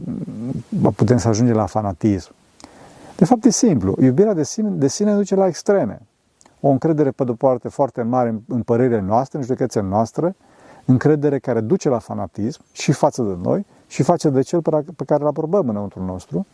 putem 0.97 1.19
să 1.19 1.29
ajungem 1.29 1.57
la 1.57 1.67
fanatism. 1.67 2.31
De 3.21 3.27
fapt, 3.27 3.45
e 3.45 3.51
simplu. 3.51 3.95
Iubirea 4.01 4.35
de 4.35 4.43
sine, 4.43 4.69
de 4.69 4.89
sine 4.89 5.15
duce 5.15 5.35
la 5.35 5.47
extreme. 5.47 6.01
O 6.61 6.69
încredere 6.69 7.11
pe 7.11 7.25
de-o 7.25 7.35
parte 7.35 7.69
foarte 7.69 8.03
mare 8.03 8.29
în, 8.29 8.41
în 8.49 8.63
părerile 8.63 9.01
noastre, 9.01 9.39
în 9.39 9.45
judecățile 9.45 9.83
noastre, 9.83 10.37
încredere 10.85 11.39
care 11.39 11.61
duce 11.61 11.89
la 11.89 11.99
fanatism 11.99 12.61
și 12.73 12.93
față 12.93 13.23
de 13.23 13.39
noi 13.43 13.67
și 13.87 14.03
față 14.03 14.29
de 14.29 14.41
cel 14.41 14.63
pe 14.97 15.05
care 15.05 15.23
îl 15.23 15.29
aprobăm 15.29 15.69
înăuntru 15.69 16.05
nostru. 16.05 16.47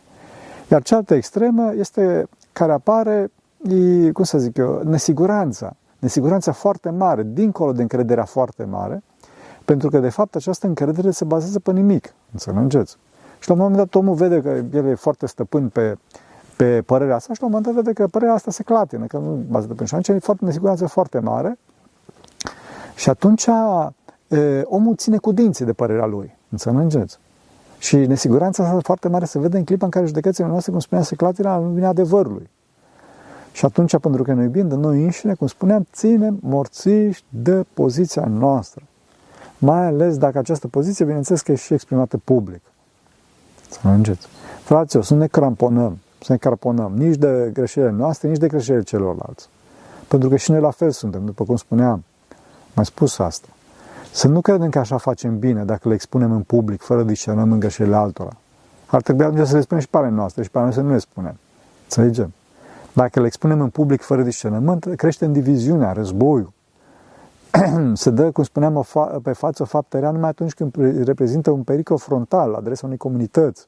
Iar 0.71 0.81
cealaltă 0.81 1.13
extremă 1.13 1.73
este 1.73 2.27
care 2.51 2.71
apare, 2.71 3.31
e, 3.69 4.11
cum 4.11 4.23
să 4.23 4.37
zic 4.37 4.57
eu, 4.57 4.81
nesiguranța. 4.83 5.75
Nesiguranța 5.99 6.51
foarte 6.51 6.89
mare, 6.89 7.23
dincolo 7.33 7.71
de 7.71 7.81
încrederea 7.81 8.25
foarte 8.25 8.63
mare, 8.63 9.03
pentru 9.65 9.89
că, 9.89 9.99
de 9.99 10.09
fapt, 10.09 10.35
această 10.35 10.67
încredere 10.67 11.11
se 11.11 11.25
bazează 11.25 11.59
pe 11.59 11.71
nimic. 11.71 12.13
Înțelegeți? 12.31 12.97
Și 13.39 13.47
la 13.49 13.53
un 13.53 13.59
moment 13.59 13.77
dat 13.77 13.95
omul 13.95 14.15
vede 14.15 14.41
că 14.41 14.77
el 14.77 14.85
e 14.85 14.95
foarte 14.95 15.25
stăpân 15.25 15.69
pe, 15.69 15.97
pe 16.57 16.81
părerea 16.81 17.15
asta 17.15 17.33
și 17.33 17.39
la 17.41 17.45
un 17.45 17.51
moment 17.51 17.75
dat 17.75 17.83
vede 17.83 17.93
că 17.93 18.07
părerea 18.07 18.33
asta 18.33 18.51
se 18.51 18.63
clatină, 18.63 19.05
că 19.05 19.17
nu 19.17 19.45
bazează 19.49 19.73
pe 19.73 19.85
și 19.85 19.95
atunci 19.95 20.07
e 20.07 20.19
foarte 20.19 20.45
nesiguranță 20.45 20.87
foarte 20.87 21.19
mare 21.19 21.57
și 22.95 23.09
atunci 23.09 23.47
e, 24.27 24.61
omul 24.63 24.95
ține 24.95 25.17
cu 25.17 25.31
dinții 25.31 25.65
de 25.65 25.73
părerea 25.73 26.05
lui. 26.05 26.35
Înțelegeți? 26.49 27.19
Și 27.77 27.95
nesiguranța 27.95 28.63
asta 28.63 28.79
foarte 28.83 29.07
mare 29.07 29.25
se 29.25 29.39
vede 29.39 29.57
în 29.57 29.63
clipa 29.63 29.85
în 29.85 29.91
care 29.91 30.05
judecățile 30.05 30.47
noastre, 30.47 30.71
cum 30.71 30.79
spuneam, 30.79 31.05
se 31.05 31.15
clatină 31.15 31.49
la 31.49 31.59
lumina 31.59 31.87
adevărului. 31.87 32.49
Și 33.51 33.65
atunci, 33.65 33.97
pentru 33.97 34.23
că 34.23 34.33
ne 34.33 34.43
iubim 34.43 34.67
de 34.67 34.75
noi 34.75 35.03
înșine, 35.03 35.33
cum 35.33 35.47
spuneam, 35.47 35.87
ținem 35.93 36.37
morțiși 36.41 37.23
de 37.29 37.65
poziția 37.73 38.25
noastră. 38.25 38.81
Mai 39.57 39.85
ales 39.85 40.17
dacă 40.17 40.37
această 40.37 40.67
poziție, 40.67 41.05
bineînțeles, 41.05 41.41
că 41.41 41.51
e 41.51 41.55
și 41.55 41.73
exprimată 41.73 42.17
public. 42.17 42.61
Să 43.69 43.79
înțelegeți. 43.83 44.27
Fraților, 44.63 45.03
să 45.03 45.15
ne 45.15 45.27
cramponăm, 45.27 45.97
să 46.19 46.31
ne 46.31 46.37
cramponăm 46.37 46.93
nici 46.95 47.15
de 47.15 47.49
greșelile 47.53 47.91
noastre, 47.91 48.27
nici 48.27 48.37
de 48.37 48.47
greșelile 48.47 48.83
celorlalți. 48.83 49.49
Pentru 50.07 50.29
că 50.29 50.35
și 50.35 50.51
noi 50.51 50.59
la 50.59 50.71
fel 50.71 50.91
suntem, 50.91 51.25
după 51.25 51.43
cum 51.43 51.55
spuneam. 51.55 52.03
Mai 52.73 52.85
spus 52.85 53.19
asta. 53.19 53.47
Să 54.11 54.27
nu 54.27 54.41
credem 54.41 54.69
că 54.69 54.79
așa 54.79 54.97
facem 54.97 55.39
bine 55.39 55.63
dacă 55.63 55.87
le 55.87 55.93
expunem 55.93 56.31
în 56.31 56.41
public, 56.41 56.81
fără 56.81 57.03
discernământ 57.03 57.59
greșelile 57.59 57.95
altora. 57.95 58.37
Ar 58.85 59.01
trebui 59.01 59.25
atunci 59.25 59.47
să 59.47 59.55
le 59.55 59.61
spunem 59.61 59.83
și 59.83 59.89
pe 59.89 59.97
ale 59.97 60.09
noastre 60.09 60.43
și 60.43 60.49
pe 60.49 60.57
ale 60.57 60.65
noastre 60.65 60.83
să 60.83 60.89
nu 60.89 60.93
le 60.93 61.01
spunem. 61.01 61.37
Înțelegem? 61.83 62.33
Dacă 62.93 63.19
le 63.19 63.25
expunem 63.25 63.61
în 63.61 63.69
public 63.69 64.01
fără 64.01 64.21
discernământ, 64.21 64.93
crește 64.95 65.27
diviziunea, 65.27 65.91
războiul. 65.91 66.51
Se 67.93 68.09
dă, 68.09 68.31
cum 68.31 68.43
spuneam, 68.43 68.85
pe 69.23 69.31
față 69.31 69.63
o 69.63 69.65
faptă 69.65 69.99
rea 69.99 70.11
numai 70.11 70.29
atunci 70.29 70.53
când 70.53 70.75
reprezintă 71.05 71.51
un 71.51 71.63
pericol 71.63 71.97
frontal 71.97 72.49
la 72.49 72.57
adresa 72.57 72.85
unei 72.85 72.97
comunități. 72.97 73.67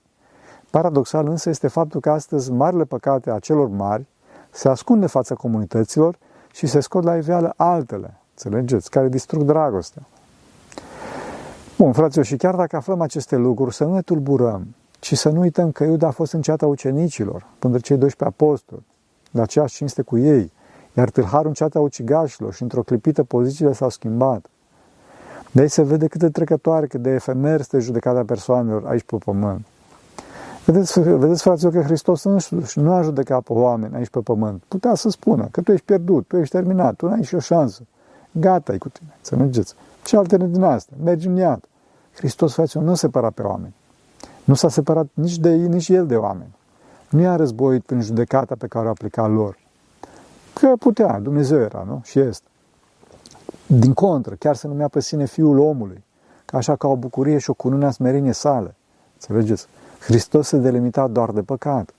Paradoxal 0.70 1.28
însă 1.28 1.50
este 1.50 1.68
faptul 1.68 2.00
că 2.00 2.12
astăzi 2.12 2.52
marile 2.52 2.84
păcate 2.84 3.32
a 3.32 3.40
celor 3.40 3.68
mari 3.68 4.06
se 4.52 4.68
ascund 4.70 5.02
de 5.02 5.08
fața 5.08 5.36
comunităților 5.36 6.18
și 6.54 6.68
se 6.68 6.80
scot 6.80 7.04
la 7.04 7.16
iveală 7.16 7.54
altele, 7.56 8.14
înțelegeți, 8.30 8.90
care 8.90 9.08
distrug 9.08 9.44
dragostea. 9.44 10.02
Bun, 11.78 11.94
fraților, 11.94 12.26
și 12.26 12.36
chiar 12.36 12.56
dacă 12.56 12.76
aflăm 12.76 13.02
aceste 13.02 13.36
lucruri, 13.36 13.76
să 13.76 13.84
nu 13.84 13.94
ne 13.94 14.02
tulburăm, 14.02 14.76
ci 15.00 15.18
să 15.18 15.30
nu 15.30 15.40
uităm 15.40 15.72
că 15.72 15.84
Iuda 15.84 16.08
a 16.08 16.12
fost 16.12 16.34
în 16.34 16.42
ceata 16.42 16.66
ucenicilor, 16.66 17.46
până 17.60 17.78
cei 17.78 17.98
12 17.98 18.24
apostoli, 18.24 18.86
de 19.32 19.42
aceeași 19.42 19.76
cinste 19.76 20.02
cu 20.02 20.18
ei, 20.18 20.52
iar 20.94 21.10
tâlharul 21.10 21.48
în 21.48 21.54
ceata 21.54 21.80
ucigașilor 21.80 22.54
și 22.54 22.62
într-o 22.62 22.82
clipită 22.82 23.24
pozițiile 23.24 23.74
s-au 23.74 23.90
schimbat. 23.90 24.46
De 25.52 25.62
aici 25.62 25.72
se 25.72 25.82
vede 25.82 26.08
cât 26.08 26.20
de 26.20 26.30
trecătoare, 26.30 26.88
cât 26.88 27.02
de 27.02 27.10
efemer 27.10 27.60
este 27.60 27.80
judecata 27.80 28.24
persoanelor 28.24 28.88
aici 28.88 29.04
pe 29.04 29.18
pământ. 29.18 29.66
Vedeți, 30.72 31.00
vedeți 31.00 31.42
fraților, 31.42 31.74
că 31.74 31.82
Hristos 31.82 32.24
nu, 32.24 32.38
nu 32.76 32.94
a 32.94 33.02
judecat 33.02 33.42
pe 33.42 33.54
oameni 33.54 33.96
aici 33.96 34.10
pe 34.10 34.20
pământ. 34.20 34.64
Putea 34.68 34.96
să 34.96 35.10
spună 35.10 35.48
că 35.52 35.62
tu 35.62 35.72
ești 35.72 35.86
pierdut, 35.86 36.28
tu 36.28 36.38
ești 36.38 36.56
terminat, 36.56 36.96
tu 36.96 37.06
nu 37.08 37.12
ai 37.12 37.24
și 37.24 37.36
o 37.36 37.40
șansă. 37.40 37.82
Gata 38.32 38.74
e 38.74 38.78
cu 38.78 38.90
tine, 38.90 39.16
să 39.22 39.36
mergeți. 39.36 39.74
Ce 40.04 40.18
alterne 40.18 40.48
din 40.48 40.64
asta? 40.64 40.94
Mergi 41.04 41.28
în 41.28 41.36
iad. 41.36 41.64
Hristos, 42.16 42.54
fraților, 42.54 42.84
nu 42.84 42.96
separa 42.96 43.30
pe 43.30 43.42
oameni. 43.42 43.74
Nu 44.44 44.54
s-a 44.54 44.70
separat 44.70 45.08
nici 45.14 45.38
de 45.38 45.50
ei, 45.50 45.68
nici 45.68 45.90
el 45.90 46.08
de 46.08 46.16
oameni. 46.16 46.56
Nu 47.10 47.22
i-a 47.22 47.36
războit 47.36 47.84
prin 47.84 48.02
judecata 48.02 48.56
pe 48.56 48.68
care 48.68 48.88
o 48.88 48.90
aplica 48.90 49.28
lor. 49.28 49.58
Că 50.54 50.74
putea, 50.80 51.20
Dumnezeu 51.20 51.60
era, 51.60 51.84
nu? 51.88 52.02
Și 52.04 52.20
este. 52.20 52.48
Din 53.66 53.94
contră, 53.94 54.36
chiar 54.40 54.56
se 54.56 54.68
numea 54.68 54.88
pe 54.88 55.00
sine 55.00 55.26
Fiul 55.26 55.60
omului, 55.60 56.04
ca 56.46 56.58
așa 56.58 56.76
ca 56.76 56.88
o 56.88 56.96
bucurie 56.96 57.38
și 57.38 57.50
o 57.50 57.54
cunune 57.54 57.86
a 57.86 57.92
smerenie 57.92 58.34
sale. 58.34 58.76
Înțelegeți? 59.14 59.68
Hristos 60.00 60.48
se 60.48 60.58
delimita 60.58 61.08
doar 61.08 61.32
de 61.32 61.42
păcat. 61.42 61.90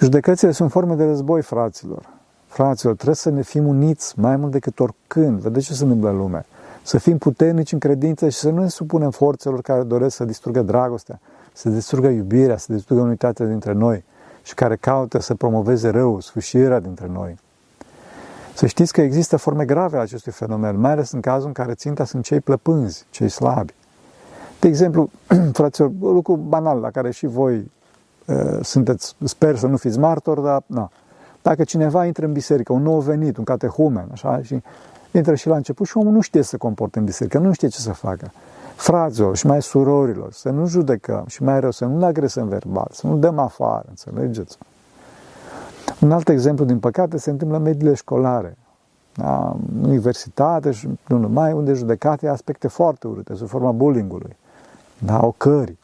Judecățile 0.00 0.50
sunt 0.50 0.70
forme 0.70 0.94
de 0.94 1.04
război, 1.04 1.42
fraților. 1.42 2.08
Fraților, 2.46 2.94
trebuie 2.94 3.16
să 3.16 3.30
ne 3.30 3.42
fim 3.42 3.66
uniți 3.66 4.18
mai 4.18 4.36
mult 4.36 4.52
decât 4.52 4.80
oricând. 4.80 5.40
Vedeți 5.40 5.66
ce 5.66 5.74
se 5.74 5.82
întâmplă 5.82 6.08
în 6.08 6.16
lume. 6.16 6.46
Să 6.82 6.98
fim 6.98 7.18
puternici 7.18 7.72
în 7.72 7.78
credință 7.78 8.28
și 8.28 8.38
să 8.38 8.50
nu 8.50 8.60
ne 8.60 8.68
supunem 8.68 9.10
forțelor 9.10 9.60
care 9.60 9.82
doresc 9.82 10.16
să 10.16 10.24
distrugă 10.24 10.62
dragostea, 10.62 11.20
să 11.52 11.68
distrugă 11.68 12.08
iubirea, 12.08 12.56
să 12.56 12.72
distrugă 12.72 13.00
unitatea 13.00 13.46
dintre 13.46 13.72
noi 13.72 14.04
și 14.42 14.54
care 14.54 14.76
caută 14.76 15.18
să 15.18 15.34
promoveze 15.34 15.88
rău, 15.88 16.20
sfârșirea 16.20 16.80
dintre 16.80 17.06
noi. 17.12 17.38
Să 18.54 18.66
știți 18.66 18.92
că 18.92 19.00
există 19.00 19.36
forme 19.36 19.64
grave 19.64 19.96
a 19.96 20.00
acestui 20.00 20.32
fenomen, 20.32 20.80
mai 20.80 20.90
ales 20.90 21.10
în 21.10 21.20
cazul 21.20 21.46
în 21.46 21.52
care 21.52 21.74
ținta 21.74 22.04
sunt 22.04 22.24
cei 22.24 22.40
plăpânzi, 22.40 23.06
cei 23.10 23.28
slabi. 23.28 23.74
De 24.64 24.70
exemplu, 24.70 25.10
fraților, 25.52 25.90
un 26.00 26.12
lucru 26.12 26.36
banal 26.36 26.78
la 26.78 26.90
care 26.90 27.10
și 27.10 27.26
voi 27.26 27.70
uh, 28.26 28.58
sunteți, 28.62 29.16
sper 29.24 29.56
să 29.56 29.66
nu 29.66 29.76
fiți 29.76 29.98
martori, 29.98 30.42
dar 30.42 30.62
na. 30.66 30.90
Dacă 31.42 31.64
cineva 31.64 32.06
intră 32.06 32.26
în 32.26 32.32
biserică, 32.32 32.72
un 32.72 32.82
nou 32.82 33.00
venit, 33.00 33.36
un 33.36 33.44
catehumen, 33.44 34.08
așa, 34.12 34.42
și 34.42 34.62
intră 35.12 35.34
și 35.34 35.48
la 35.48 35.56
început 35.56 35.86
și 35.86 35.96
omul 35.96 36.12
nu 36.12 36.20
știe 36.20 36.42
să 36.42 36.48
se 36.48 36.56
comporte 36.56 36.98
în 36.98 37.04
biserică, 37.04 37.38
nu 37.38 37.52
știe 37.52 37.68
ce 37.68 37.78
să 37.78 37.92
facă. 37.92 38.30
Fraților 38.76 39.36
și 39.36 39.46
mai 39.46 39.62
surorilor, 39.62 40.32
să 40.32 40.50
nu 40.50 40.66
judecăm 40.66 41.24
și 41.26 41.42
mai 41.42 41.60
rău, 41.60 41.70
să 41.70 41.84
nu-l 41.84 42.02
agresăm 42.02 42.48
verbal, 42.48 42.88
să 42.90 43.06
nu 43.06 43.16
dăm 43.16 43.38
afară, 43.38 43.84
înțelegeți? 43.88 44.58
Un 46.00 46.12
alt 46.12 46.28
exemplu, 46.28 46.64
din 46.64 46.78
păcate, 46.78 47.18
se 47.18 47.30
întâmplă 47.30 47.56
în 47.56 47.62
mediile 47.62 47.94
școlare, 47.94 48.56
la 49.14 49.56
universitate 49.82 50.70
și 50.70 50.88
nu 51.08 51.18
numai, 51.18 51.52
unde 51.52 51.72
judecate 51.72 52.28
aspecte 52.28 52.68
foarte 52.68 53.06
urâte, 53.06 53.34
sub 53.34 53.48
forma 53.48 53.70
bullying-ului, 53.70 54.36
da, 55.04 55.26
ocării. 55.26 55.78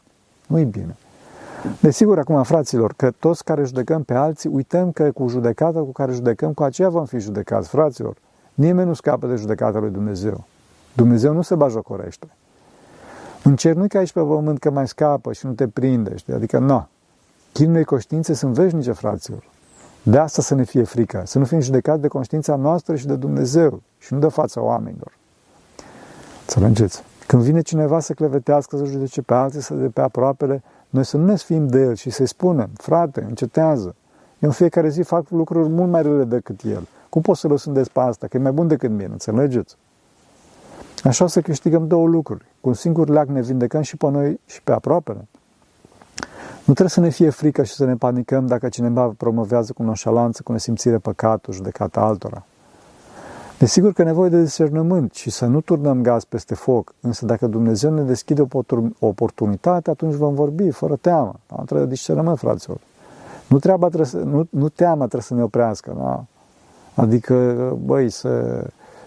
Nu-i 0.47 0.65
bine. 0.65 0.95
Desigur, 1.79 2.19
acum, 2.19 2.43
fraților, 2.43 2.93
că 2.95 3.11
toți 3.19 3.43
care 3.43 3.63
judecăm 3.63 4.03
pe 4.03 4.13
alții, 4.13 4.49
uităm 4.49 4.91
că 4.91 5.11
cu 5.11 5.27
judecata 5.27 5.79
cu 5.79 5.91
care 5.91 6.11
judecăm, 6.11 6.53
cu 6.53 6.63
aceea 6.63 6.89
vom 6.89 7.05
fi 7.05 7.19
judecați, 7.19 7.69
fraților. 7.69 8.15
Nimeni 8.53 8.87
nu 8.87 8.93
scapă 8.93 9.27
de 9.27 9.35
judecata 9.35 9.79
lui 9.79 9.89
Dumnezeu. 9.89 10.43
Dumnezeu 10.93 11.33
nu 11.33 11.41
se 11.41 11.55
bajocorește. 11.55 12.27
În 13.43 13.55
cer 13.55 13.75
nu 13.75 13.87
că 13.87 13.97
aici 13.97 14.11
pe 14.11 14.19
pământ 14.19 14.59
că 14.59 14.71
mai 14.71 14.87
scapă 14.87 15.33
și 15.33 15.45
nu 15.45 15.51
te 15.51 15.67
prinde, 15.67 16.15
știi? 16.15 16.33
Adică, 16.33 16.57
nu. 16.59 16.87
Chinurile 17.51 17.83
conștiințe 17.83 18.33
sunt 18.33 18.53
veșnice, 18.53 18.91
fraților. 18.91 19.43
De 20.03 20.17
asta 20.17 20.41
să 20.41 20.55
ne 20.55 20.63
fie 20.63 20.83
frică, 20.83 21.23
să 21.25 21.39
nu 21.39 21.45
fim 21.45 21.59
judecați 21.59 22.01
de 22.01 22.07
conștiința 22.07 22.55
noastră 22.55 22.95
și 22.95 23.05
de 23.05 23.15
Dumnezeu 23.15 23.81
și 23.97 24.13
nu 24.13 24.19
de 24.19 24.27
fața 24.27 24.61
oamenilor. 24.61 25.11
Înțelegeți? 26.41 27.03
Când 27.31 27.43
vine 27.43 27.61
cineva 27.61 27.99
să 27.99 28.13
clevetească, 28.13 28.77
să 28.77 28.85
judece 28.85 29.21
pe 29.21 29.33
alții, 29.33 29.61
să 29.61 29.73
de 29.73 29.87
pe 29.87 30.01
aproapele, 30.01 30.63
noi 30.89 31.05
să 31.05 31.17
nu 31.17 31.25
ne 31.25 31.35
sfim 31.35 31.67
de 31.67 31.79
el 31.79 31.95
și 31.95 32.09
să-i 32.09 32.27
spunem, 32.27 32.69
frate, 32.73 33.25
încetează. 33.29 33.95
Eu 34.39 34.49
în 34.49 34.51
fiecare 34.51 34.89
zi 34.89 35.01
fac 35.01 35.29
lucruri 35.29 35.69
mult 35.69 35.91
mai 35.91 36.01
rele 36.01 36.23
decât 36.23 36.61
el. 36.63 36.87
Cum 37.09 37.21
pot 37.21 37.37
să 37.37 37.47
lăsândesc 37.47 37.89
pe 37.89 37.99
asta? 37.99 38.27
Că 38.27 38.37
e 38.37 38.39
mai 38.39 38.51
bun 38.51 38.67
decât 38.67 38.89
mine, 38.89 39.09
înțelegeți? 39.11 39.75
Așa 41.03 41.27
să 41.27 41.41
câștigăm 41.41 41.87
două 41.87 42.07
lucruri. 42.07 42.45
Cu 42.61 42.67
un 42.67 42.75
singur 42.75 43.09
leac 43.09 43.27
ne 43.27 43.41
vindecăm 43.41 43.81
și 43.81 43.97
pe 43.97 44.09
noi 44.09 44.39
și 44.45 44.61
pe 44.61 44.71
aproapele. 44.71 45.27
Nu 46.57 46.73
trebuie 46.73 46.89
să 46.89 46.99
ne 46.99 47.09
fie 47.09 47.29
frică 47.29 47.63
și 47.63 47.73
să 47.73 47.85
ne 47.85 47.95
panicăm 47.95 48.47
dacă 48.47 48.69
cineva 48.69 49.13
promovează 49.17 49.73
cu 49.73 49.83
noșalanță, 49.83 50.41
cu 50.43 50.51
nesimțire 50.51 50.97
păcatul, 50.97 51.53
judecata 51.53 52.01
altora. 52.01 52.45
Desigur 53.61 53.93
că 53.93 54.01
e 54.01 54.05
nevoie 54.05 54.29
de 54.29 54.41
discernământ 54.41 55.13
și 55.13 55.29
să 55.29 55.45
nu 55.45 55.61
turnăm 55.61 56.01
gaz 56.01 56.23
peste 56.23 56.55
foc, 56.55 56.93
însă 56.99 57.25
dacă 57.25 57.47
Dumnezeu 57.47 57.93
ne 57.93 58.01
deschide 58.01 58.41
o 58.41 58.47
oportunitate, 58.99 59.89
atunci 59.89 60.13
vom 60.13 60.33
vorbi 60.33 60.69
fără 60.69 60.95
teamă. 60.95 61.39
Da? 61.47 61.55
Trebuie 61.65 61.87
discernământ, 61.87 62.37
fraților. 62.37 62.77
Nu, 63.47 63.59
treaba 63.59 63.87
trebuie 63.87 64.07
să, 64.07 64.17
nu, 64.17 64.47
nu 64.49 64.69
teama 64.69 64.99
trebuie 64.99 65.21
să 65.21 65.33
ne 65.33 65.43
oprească. 65.43 65.95
Da? 65.97 66.25
Adică, 67.03 67.35
băi, 67.85 68.09
să, 68.09 68.63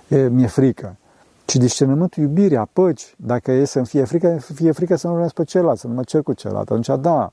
e, 0.09 0.29
mi-e 0.29 0.47
frică. 0.47 0.97
Ci 1.45 1.57
discernământul 1.57 2.23
iubirea, 2.23 2.69
păci, 2.73 3.15
dacă 3.17 3.53
e 3.53 3.65
să-mi 3.65 3.87
fie 3.87 4.05
frică, 4.05 4.37
fie 4.55 4.73
frică 4.73 4.97
să 4.97 5.07
nu 5.07 5.13
urmez 5.13 5.33
pe 5.33 5.45
celălalt, 5.45 5.79
să 5.79 5.87
nu 5.87 5.95
mă 5.95 6.03
cer 6.03 6.23
cu 6.23 6.33
celălalt. 6.33 6.71
Atunci, 6.71 7.01
da, 7.01 7.33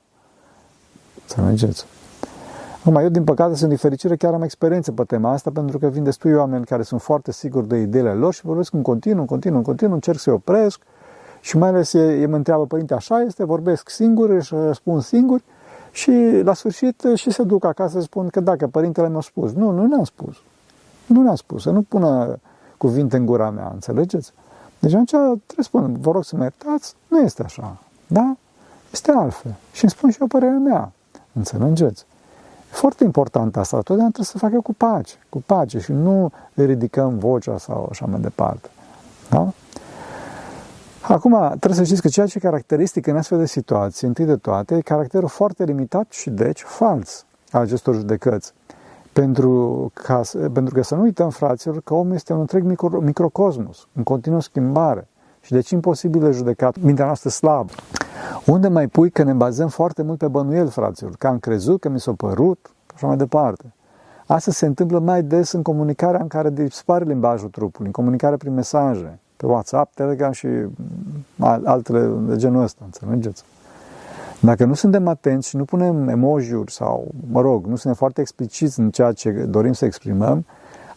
să 1.24 1.40
mergeți. 1.40 1.86
Acum, 2.84 2.96
eu, 2.96 3.08
din 3.08 3.24
păcate, 3.24 3.54
sunt 3.54 3.70
difericire, 3.70 4.16
chiar 4.16 4.34
am 4.34 4.42
experiență 4.42 4.92
pe 4.92 5.04
tema 5.04 5.32
asta, 5.32 5.50
pentru 5.50 5.78
că 5.78 5.86
vin 5.86 6.02
destui 6.02 6.34
oameni 6.34 6.64
care 6.64 6.82
sunt 6.82 7.00
foarte 7.02 7.32
siguri 7.32 7.68
de 7.68 7.76
ideile 7.76 8.12
lor 8.12 8.34
și 8.34 8.44
vorbesc 8.44 8.72
în 8.72 8.82
continuu, 8.82 9.20
în 9.20 9.26
continuu, 9.26 9.58
în 9.58 9.64
continuu, 9.64 9.94
încerc 9.94 10.18
să-i 10.18 10.32
opresc 10.32 10.80
și 11.40 11.56
mai 11.56 11.68
ales 11.68 11.92
ei 11.92 12.26
mă 12.26 12.36
întreabă, 12.36 12.66
părinte, 12.66 12.94
așa 12.94 13.20
este, 13.20 13.44
vorbesc 13.44 13.88
singur, 13.88 14.42
și 14.42 14.54
răspund 14.54 15.02
singur 15.02 15.42
și 15.90 16.40
la 16.42 16.54
sfârșit 16.54 17.02
și 17.14 17.30
se 17.30 17.42
duc 17.42 17.64
acasă 17.64 17.98
să 17.98 18.00
spun 18.00 18.28
că 18.28 18.40
dacă 18.40 18.66
părintele 18.66 19.08
mi-a 19.08 19.20
spus. 19.20 19.52
Nu, 19.52 19.70
nu 19.70 19.86
ne-a 19.86 20.04
spus. 20.04 20.36
Nu 21.06 21.22
ne-a 21.22 21.34
spus, 21.34 21.62
să 21.62 21.70
nu 21.70 21.82
pună 21.82 22.38
cuvinte 22.76 23.16
în 23.16 23.26
gura 23.26 23.50
mea, 23.50 23.70
înțelegeți? 23.72 24.32
Deci 24.78 24.92
atunci 24.92 25.10
trebuie 25.10 25.38
să 25.56 25.62
spun, 25.62 25.96
vă 26.00 26.10
rog 26.10 26.24
să 26.24 26.36
mă 26.36 26.42
iertați, 26.42 26.94
nu 27.08 27.20
este 27.20 27.42
așa, 27.42 27.78
da? 28.06 28.36
Este 28.92 29.10
altfel. 29.10 29.54
Și 29.72 29.82
îmi 29.82 29.90
spun 29.90 30.10
și 30.10 30.20
eu 30.20 30.26
părerea 30.26 30.58
mea, 30.58 30.92
înțelegeți? 31.32 32.06
E 32.72 32.74
foarte 32.74 33.04
important 33.04 33.56
asta, 33.56 33.76
totdeauna 33.76 34.10
trebuie 34.10 34.26
să 34.26 34.38
facă 34.38 34.60
cu 34.60 34.74
pace, 34.74 35.14
cu 35.28 35.42
pace 35.46 35.78
și 35.78 35.92
nu 35.92 36.32
ridicăm 36.54 37.18
vocea 37.18 37.58
sau 37.58 37.88
așa 37.90 38.06
mai 38.06 38.20
departe. 38.20 38.68
Da? 39.30 39.52
Acum, 41.02 41.46
trebuie 41.48 41.74
să 41.74 41.84
știți 41.84 42.02
că 42.02 42.08
ceea 42.08 42.26
ce 42.26 42.38
e 42.38 42.40
caracteristic 42.40 43.06
în 43.06 43.16
astfel 43.16 43.38
de 43.38 43.46
situații, 43.46 44.06
întâi 44.06 44.24
de 44.24 44.36
toate, 44.36 44.74
e 44.74 44.80
caracterul 44.80 45.28
foarte 45.28 45.64
limitat 45.64 46.06
și 46.10 46.30
deci 46.30 46.60
fals 46.60 47.24
a 47.50 47.58
acestor 47.58 47.94
judecăți. 47.94 48.52
Pentru, 49.12 49.90
ca, 49.94 50.20
pentru 50.52 50.74
că 50.74 50.82
să 50.82 50.94
nu 50.94 51.02
uităm, 51.02 51.30
fraților, 51.30 51.80
că 51.84 51.94
omul 51.94 52.14
este 52.14 52.32
un 52.32 52.40
întreg 52.40 52.62
micro, 52.62 53.00
microcosmos, 53.00 53.86
în 53.92 54.02
continuă 54.02 54.40
schimbare 54.40 55.08
și 55.42 55.52
deci 55.52 55.70
imposibil 55.70 56.20
de 56.20 56.30
judecat, 56.30 56.76
mintea 56.80 57.04
noastră 57.04 57.28
slabă. 57.28 57.72
Unde 58.46 58.68
mai 58.68 58.86
pui 58.86 59.10
că 59.10 59.22
ne 59.22 59.32
bazăm 59.32 59.68
foarte 59.68 60.02
mult 60.02 60.18
pe 60.18 60.28
bănuiel, 60.28 60.68
fraților, 60.68 61.12
că 61.18 61.26
am 61.26 61.38
crezut, 61.38 61.80
că 61.80 61.88
mi 61.88 62.00
s-a 62.00 62.12
părut, 62.12 62.70
așa 62.94 63.06
mai 63.06 63.16
departe. 63.16 63.72
Asta 64.26 64.50
se 64.50 64.66
întâmplă 64.66 64.98
mai 64.98 65.22
des 65.22 65.52
în 65.52 65.62
comunicarea 65.62 66.20
în 66.20 66.28
care 66.28 66.50
dispare 66.50 67.04
limbajul 67.04 67.48
trupului, 67.48 67.86
în 67.86 67.92
comunicarea 67.92 68.36
prin 68.36 68.54
mesaje, 68.54 69.18
pe 69.36 69.46
WhatsApp, 69.46 69.94
Telegram 69.94 70.32
și 70.32 70.48
altele 71.64 72.10
de 72.26 72.36
genul 72.36 72.62
ăsta, 72.62 72.82
înțelegeți? 72.84 73.44
Dacă 74.40 74.64
nu 74.64 74.74
suntem 74.74 75.08
atenți 75.08 75.48
și 75.48 75.56
nu 75.56 75.64
punem 75.64 76.08
emoji-uri 76.08 76.72
sau, 76.72 77.10
mă 77.30 77.40
rog, 77.40 77.66
nu 77.66 77.76
suntem 77.76 77.94
foarte 77.94 78.20
expliciți 78.20 78.80
în 78.80 78.90
ceea 78.90 79.12
ce 79.12 79.30
dorim 79.30 79.72
să 79.72 79.84
exprimăm, 79.84 80.44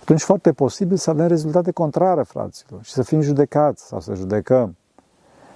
atunci 0.05 0.21
foarte 0.21 0.53
posibil 0.53 0.97
să 0.97 1.09
avem 1.09 1.27
rezultate 1.27 1.71
contrare, 1.71 2.23
fraților, 2.23 2.83
și 2.83 2.91
să 2.91 3.03
fim 3.03 3.21
judecați 3.21 3.87
sau 3.87 3.99
să 3.99 4.13
judecăm. 4.13 4.75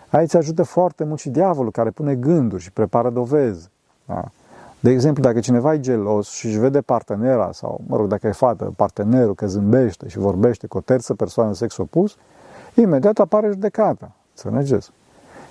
Aici 0.09 0.35
ajută 0.35 0.63
foarte 0.63 1.03
mult 1.03 1.19
și 1.19 1.29
diavolul 1.29 1.71
care 1.71 1.89
pune 1.89 2.15
gânduri 2.15 2.61
și 2.61 2.71
prepară 2.71 3.09
dovezi. 3.09 3.69
Da? 4.05 4.23
De 4.79 4.89
exemplu, 4.89 5.23
dacă 5.23 5.39
cineva 5.39 5.73
e 5.73 5.79
gelos 5.79 6.29
și 6.29 6.45
își 6.45 6.57
vede 6.57 6.81
partenera 6.81 7.51
sau, 7.51 7.81
mă 7.87 7.97
rog, 7.97 8.07
dacă 8.07 8.27
e 8.27 8.31
fată, 8.31 8.73
partenerul 8.75 9.35
că 9.35 9.47
zâmbește 9.47 10.07
și 10.07 10.17
vorbește 10.17 10.67
cu 10.67 10.77
o 10.77 10.81
terță 10.81 11.13
persoană 11.13 11.53
sex 11.53 11.77
opus, 11.77 12.15
imediat 12.73 13.19
apare 13.19 13.47
judecata. 13.47 14.11
Înțelegeți? 14.35 14.91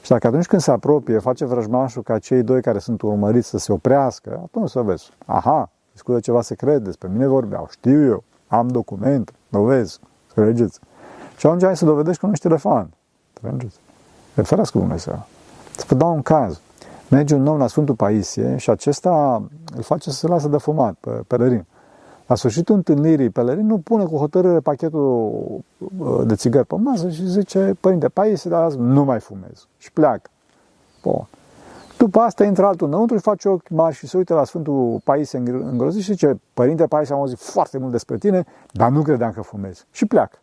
Și 0.03 0.11
dacă 0.11 0.27
atunci 0.27 0.47
când 0.47 0.63
se 0.63 0.71
apropie, 0.71 1.19
face 1.19 1.45
vrăjmașul 1.45 2.03
ca 2.03 2.19
cei 2.19 2.43
doi 2.43 2.63
care 2.63 2.79
sunt 2.79 3.03
urmăriți 3.03 3.49
să 3.49 3.59
se 3.59 3.73
oprească, 3.73 4.41
atunci 4.45 4.69
să 4.69 4.81
vezi, 4.81 5.11
aha, 5.27 5.71
discută 5.93 6.21
ceva 6.21 6.43
secret, 6.43 6.85
despre 6.85 7.09
mine 7.09 7.27
vorbeau, 7.27 7.67
știu 7.71 8.05
eu, 8.05 8.25
am 8.49 8.69
documente, 8.69 9.33
dovezi, 9.49 10.01
înțelegeți? 10.29 10.81
Și 11.37 11.47
atunci 11.47 11.63
hai 11.63 11.77
să 11.77 11.85
dovedești 11.85 12.21
că 12.21 12.27
nu 12.27 12.33
ești 12.33 12.47
telefon. 12.47 12.91
Înțelegeți? 13.41 13.77
E 14.37 14.43
ferească 14.43 14.79
Dumnezeu. 14.79 15.27
Să 15.77 15.85
vă 15.89 15.95
dau 15.95 16.15
un 16.15 16.23
caz. 16.23 16.61
Merge 17.11 17.35
un 17.35 17.47
om 17.47 17.59
la 17.59 17.67
Sfântul 17.67 17.95
Paisie 17.95 18.57
și 18.57 18.71
acesta 18.71 19.43
îl 19.77 19.83
face 19.83 20.11
să 20.11 20.17
se 20.17 20.27
lasă 20.27 20.49
de 20.49 20.57
fumat 20.57 20.95
pe 21.01 21.11
pelerin. 21.11 21.67
La 22.27 22.35
sfârșitul 22.35 22.75
întâlnirii, 22.75 23.31
pelerinul 23.31 23.79
pune 23.79 24.05
cu 24.05 24.17
hotărâre 24.17 24.61
pachetul 24.61 25.33
uh, 25.99 26.21
de 26.27 26.35
țigări 26.35 26.67
pe 26.67 26.75
masă 26.75 27.11
și 27.11 27.29
zice, 27.29 27.77
Părinte 27.81 28.09
Paisie, 28.09 28.51
dar 28.51 28.63
azi 28.63 28.79
nu 28.79 29.05
mai 29.05 29.21
fumez. 29.21 29.67
Și 29.79 29.93
pleacă. 29.93 30.31
Bun. 31.03 31.27
După 31.99 32.21
asta 32.21 32.45
intră 32.45 32.67
altul 32.67 32.87
înăuntru 32.87 33.17
și 33.17 33.23
face 33.23 33.49
ochi 33.49 33.69
mari 33.69 33.95
și 33.95 34.07
se 34.07 34.17
uită 34.17 34.35
la 34.35 34.45
Sfântul 34.45 35.01
Paisie 35.05 35.39
îngrozit 35.39 36.03
și 36.03 36.11
zice, 36.11 36.41
Părinte 36.55 36.87
Paisie, 36.87 37.15
am 37.15 37.21
auzit 37.21 37.39
foarte 37.39 37.79
mult 37.79 37.93
despre 37.93 38.17
tine, 38.17 38.45
dar 38.73 38.91
nu 38.91 39.03
credeam 39.03 39.33
că 39.33 39.41
fumezi. 39.41 39.85
Și 39.91 40.07
pleacă. 40.07 40.39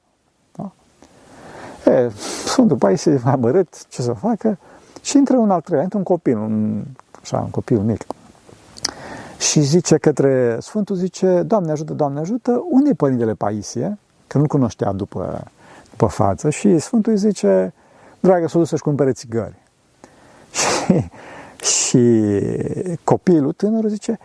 Da? 0.56 0.72
E, 1.92 2.10
Sfântul 2.46 2.78
Paisie 2.78 3.22
a 3.26 3.36
mărât 3.36 3.88
ce 3.88 4.02
să 4.02 4.14
facă 4.14 4.58
și 5.02 5.18
intră 5.18 5.38
un 5.38 5.52
al 5.52 5.62
treilea, 5.62 5.84
intră 5.84 5.98
un 5.98 6.04
copil, 6.04 6.38
un, 6.38 6.84
așa, 7.22 7.40
un 7.40 7.50
copil 7.50 7.80
mic. 7.80 8.06
Și 9.38 9.60
zice 9.60 9.98
către 9.98 10.58
Sfântul, 10.60 10.96
zice, 10.96 11.42
Doamne 11.42 11.72
ajută, 11.72 11.94
Doamne 11.94 12.20
ajută, 12.20 12.64
unde 12.70 12.90
e 12.90 12.94
Părintele 12.94 13.34
Paisie? 13.34 13.98
Că 14.28 14.38
nu 14.38 14.48
cunoștea 14.48 14.92
după, 14.92 15.44
după 15.90 16.06
față. 16.06 16.50
Și 16.50 16.80
Sfântul 16.80 17.12
îi 17.12 17.18
zice, 17.18 17.74
dragă, 18.20 18.48
s-a 18.48 18.58
dus 18.58 18.68
să-și 18.68 18.82
cumpere 18.82 19.12
țigări. 19.12 19.56
Și, 20.60 21.10
și 21.66 22.22
copilul 23.04 23.52
tânăr 23.52 23.88
zice, 23.88 24.20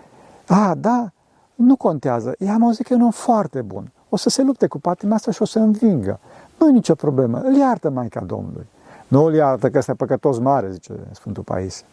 a, 0.47 0.75
da, 0.75 1.13
nu 1.55 1.77
contează, 1.77 2.35
i-am 2.39 2.65
auzit 2.65 2.87
că 2.87 2.93
e 2.93 2.97
un 2.97 3.03
om 3.03 3.11
foarte 3.11 3.63
bun. 3.63 3.93
O 4.09 4.17
să 4.17 4.29
se 4.29 4.43
lupte 4.43 4.67
cu 4.67 4.79
patima 4.79 5.15
asta 5.15 5.31
și 5.31 5.43
o 5.43 5.45
să 5.45 5.59
învingă. 5.59 6.21
Nu 6.59 6.69
e 6.69 6.73
nicio 6.73 6.95
problemă, 6.95 7.41
îl 7.41 7.57
iartă 7.57 7.91
Maica 7.91 8.21
Domnului. 8.21 8.67
Nu 9.09 9.25
îl 9.25 9.35
iartă 9.35 9.71
că 9.71 9.79
este 9.79 9.95
păcătos 9.95 10.39
mare, 10.39 10.71
zice 10.71 10.93
Sfântul 11.13 11.43
Paisie. 11.43 11.87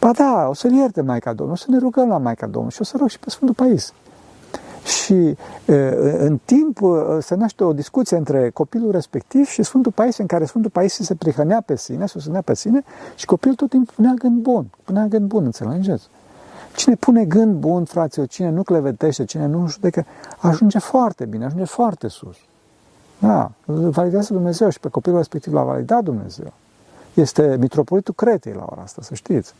Ba 0.00 0.10
da, 0.10 0.46
o 0.48 0.54
să-l 0.54 0.72
ierte 0.72 1.00
Maica 1.00 1.32
Domnului, 1.32 1.60
o 1.62 1.64
să 1.64 1.70
ne 1.70 1.78
rugăm 1.78 2.08
la 2.08 2.18
Maica 2.18 2.46
Domnului 2.46 2.72
și 2.72 2.80
o 2.80 2.84
să 2.84 2.96
rog 2.98 3.08
și 3.08 3.18
pe 3.18 3.30
Sfântul 3.30 3.66
Pais. 3.66 3.92
Și 4.84 5.36
în 6.18 6.40
timp 6.44 6.78
se 7.20 7.34
naște 7.34 7.64
o 7.64 7.72
discuție 7.72 8.16
între 8.16 8.50
copilul 8.50 8.90
respectiv 8.90 9.46
și 9.46 9.62
Sfântul 9.62 9.92
Pais, 9.92 10.16
în 10.16 10.26
care 10.26 10.44
Sfântul 10.44 10.70
Pais 10.70 10.92
se 10.92 11.14
prihănea 11.14 11.60
pe 11.60 11.76
sine, 11.76 12.06
se 12.06 12.12
susținea 12.12 12.40
pe 12.40 12.54
sine 12.54 12.84
și 13.14 13.26
copilul 13.26 13.54
tot 13.54 13.70
timpul 13.70 13.94
punea 13.96 14.14
gând 14.18 14.42
bun, 14.42 14.66
punea 14.84 15.06
gând 15.06 15.28
bun, 15.28 15.44
înțelegeți? 15.44 16.08
Cine 16.76 16.94
pune 16.94 17.24
gând 17.24 17.54
bun, 17.54 17.84
fraților, 17.84 18.26
cine 18.26 18.50
nu 18.50 18.62
clevetește, 18.62 19.24
cine 19.24 19.46
nu 19.46 19.68
judecă, 19.68 20.04
ajunge 20.38 20.78
foarte 20.78 21.24
bine, 21.24 21.44
ajunge 21.44 21.64
foarte 21.64 22.08
sus. 22.08 22.36
Da, 23.18 23.50
validează 23.64 24.32
Dumnezeu 24.32 24.68
și 24.68 24.80
pe 24.80 24.88
copilul 24.88 25.18
respectiv 25.18 25.52
l-a 25.52 25.62
validat 25.62 26.02
Dumnezeu. 26.02 26.52
Este 27.14 27.56
mitropolitul 27.60 28.14
Cretei 28.14 28.52
la 28.52 28.66
ora 28.70 28.82
asta, 28.82 29.02
să 29.02 29.14
știți 29.14 29.54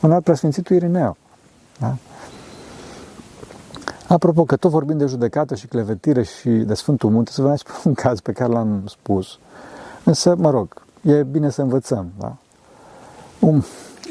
un 0.00 0.12
alt 0.12 0.24
preasfințitul 0.24 0.76
Irineu. 0.76 1.16
Da? 1.78 1.96
Apropo, 4.08 4.44
că 4.44 4.56
tot 4.56 4.70
vorbim 4.70 4.98
de 4.98 5.06
judecată 5.06 5.54
și 5.54 5.66
clevetire 5.66 6.22
și 6.22 6.48
de 6.48 6.74
Sfântul 6.74 7.10
Munte, 7.10 7.30
să 7.30 7.42
vă 7.42 7.48
mai 7.48 7.58
spun 7.58 7.74
un 7.84 7.94
caz 7.94 8.20
pe 8.20 8.32
care 8.32 8.52
l-am 8.52 8.82
spus. 8.86 9.38
Însă, 10.04 10.34
mă 10.38 10.50
rog, 10.50 10.82
e 11.02 11.22
bine 11.22 11.50
să 11.50 11.62
învățăm. 11.62 12.12
Da? 12.18 12.36
Un, 13.38 13.62